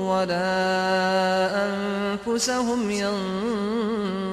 [0.09, 2.91] ولا أنفسهم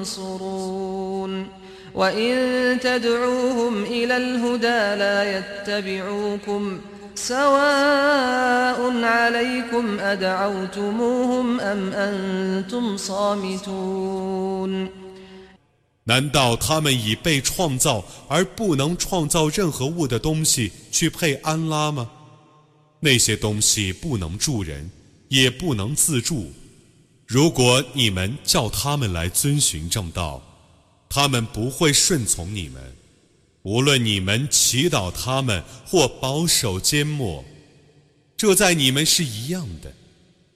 [0.01, 1.49] ينصرون.
[1.95, 6.81] وإن تدعوهم إلى الهدى لا يتبعوكم.
[7.15, 15.02] سواء عليكم أدعوتموهم أم أنتم صامتون.
[16.05, 22.11] 难道他们以被创造而不能创造任何物的东西去配安拉吗？
[22.99, 24.91] 那些东西不能助人，
[25.29, 26.53] 也不能自助。
[27.27, 30.43] 如果你们叫他们来遵循正道，
[31.09, 32.83] 他们不会顺从你们。
[33.63, 37.45] 无论你们祈祷他们或保守缄默，
[38.37, 39.93] 这在你们是一样的。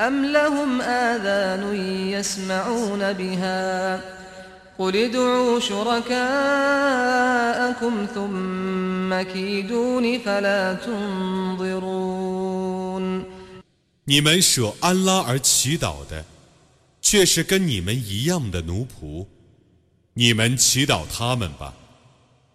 [0.00, 1.76] أم لهم آذان
[2.10, 4.00] يسمعون بها
[4.78, 6.14] قل ادعوا شركاءكم
[8.14, 12.24] ثم كيدون فلا تنظرون
[14.04, 16.24] 你们舍安拉而祈祷的，
[17.00, 19.26] 却是跟你们一样的奴仆。
[20.14, 21.72] 你们祈祷他们吧，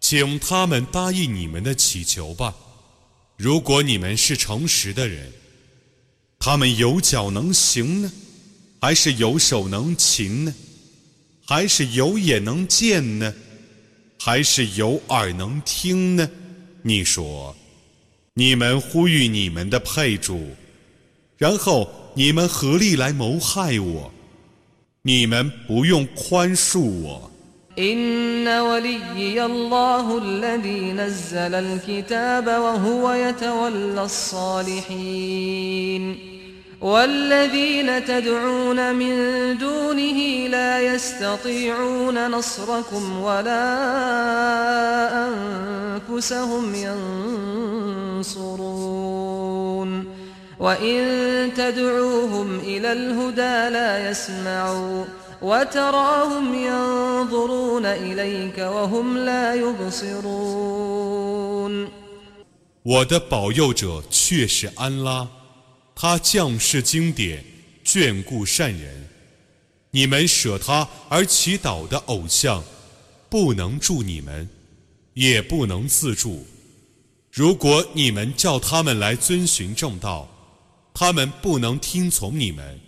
[0.01, 2.53] 请他们答应你们的祈求吧。
[3.37, 5.31] 如果你们是诚实的人。
[6.46, 8.12] 他们有脚能行呢，
[8.78, 10.54] 还是有手能擒呢？
[11.46, 13.32] 还是有眼能见呢？
[14.20, 16.28] 还是有耳能听呢？
[16.82, 17.56] 你说，
[18.34, 20.48] 你们呼吁你们的配主，
[21.38, 24.12] 然后你们合力来谋害我，
[25.00, 27.30] 你们不用宽恕我。
[36.83, 39.13] والذين تدعون من
[39.57, 43.65] دونه لا يستطيعون نصركم ولا
[45.27, 46.75] أنفسهم
[48.15, 49.09] ينصرون
[50.59, 55.05] وإن تدعوهم إلى الهدى لا يسمعوا
[55.41, 61.19] وتراهم ينظرون إليك وهم لا يبصرون
[62.81, 65.27] 我的保佑者却是安拉。
[65.94, 67.44] 他降世经典，
[67.84, 69.08] 眷顾善人。
[69.90, 72.62] 你们舍他而祈祷的偶像，
[73.28, 74.48] 不能助你们，
[75.14, 76.44] 也不能自助。
[77.30, 80.28] 如果你们叫他们来遵循正道，
[80.92, 82.80] 他们不能听从你们。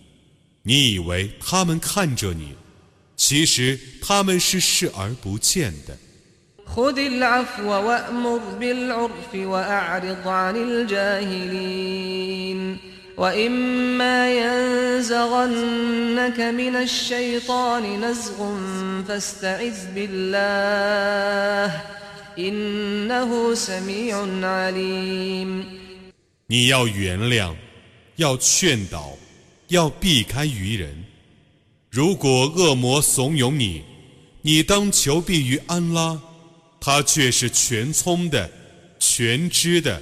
[0.62, 2.54] 你以为他们看着你，
[3.16, 5.96] 其实他们是视而不见的。
[13.17, 18.37] وإما ينزغنك من الشيطان نزغ
[19.07, 21.81] فاستعذ بالله
[22.39, 25.65] إنه سميع عليم
[26.47, 27.55] 你要原谅，
[28.15, 29.17] 要劝导，
[29.67, 31.05] 要避开愚人。
[31.89, 33.83] 如果恶魔怂恿你，
[34.41, 36.19] 你当求避于安拉，
[36.79, 38.49] 他却是全聪的、
[38.97, 40.01] 全知的。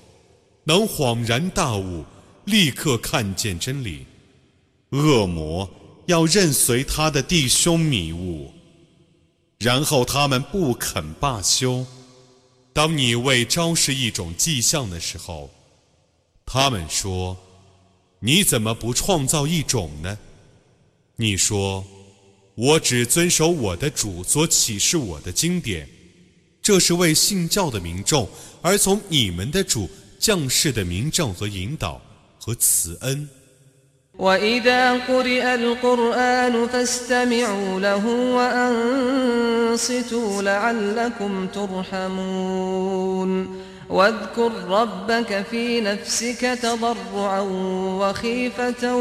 [0.71, 2.05] 能恍然大悟，
[2.45, 4.05] 立刻看见真理。
[4.91, 5.69] 恶魔
[6.05, 8.53] 要认随他的弟兄迷雾，
[9.57, 11.85] 然后他们不肯罢休。
[12.71, 15.49] 当你为昭示一种迹象的时候，
[16.45, 17.37] 他们说
[18.21, 20.17] ：“你怎么不创造一种呢？”
[21.17, 21.85] 你说
[22.55, 25.89] ：“我只遵守我的主所启示我的经典，
[26.61, 28.29] 这是为信教的民众
[28.61, 29.89] 而从你们的主
[30.20, 32.00] 降世的明证和引导
[32.38, 33.28] 和慈恩。
[34.18, 38.06] وإذا قرئ القرآن فاستمعوا له
[39.70, 42.86] وأنصتوا لعلكم ترحمون
[43.90, 47.40] واذكر ربك في نفسك تضرعا
[48.00, 48.96] وخيفة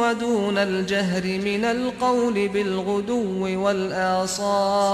[0.00, 4.90] ودون الجهر من القول بالغدو والآصال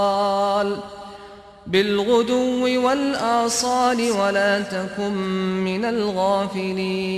[1.68, 5.14] بالغدو والآصال ولا تكن
[5.64, 7.12] من الغافلين.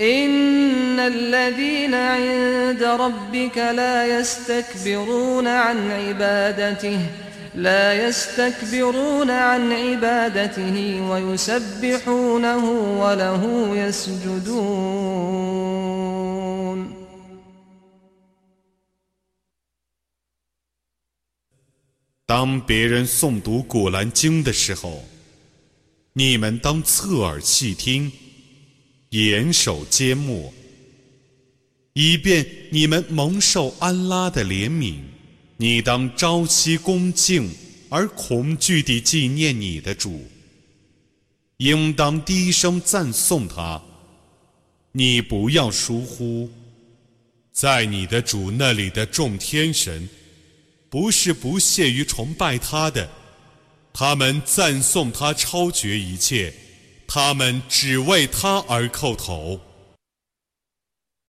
[0.00, 6.98] إن الذين عند ربك لا يستكبرون عن عبادته
[7.54, 12.64] لا يستكبرون عن عبادته ويسبحونه
[13.00, 15.38] وله يسجدون.
[22.28, 25.02] 当别人诵读《古兰经》的时候，
[26.12, 28.12] 你们当侧耳细听，
[29.08, 30.52] 严守缄默，
[31.94, 34.96] 以便你们蒙受安拉的怜悯。
[35.56, 37.50] 你当朝夕恭敬
[37.88, 40.22] 而恐惧地纪念你的主，
[41.56, 43.82] 应当低声赞颂他。
[44.92, 46.50] 你不要疏忽，
[47.52, 50.06] 在你的主那里的众天神。
[50.90, 53.10] 不是不屑于崇拜他的，
[53.92, 56.54] 他们赞颂他超绝一切，
[57.06, 59.60] 他们只为他而叩头。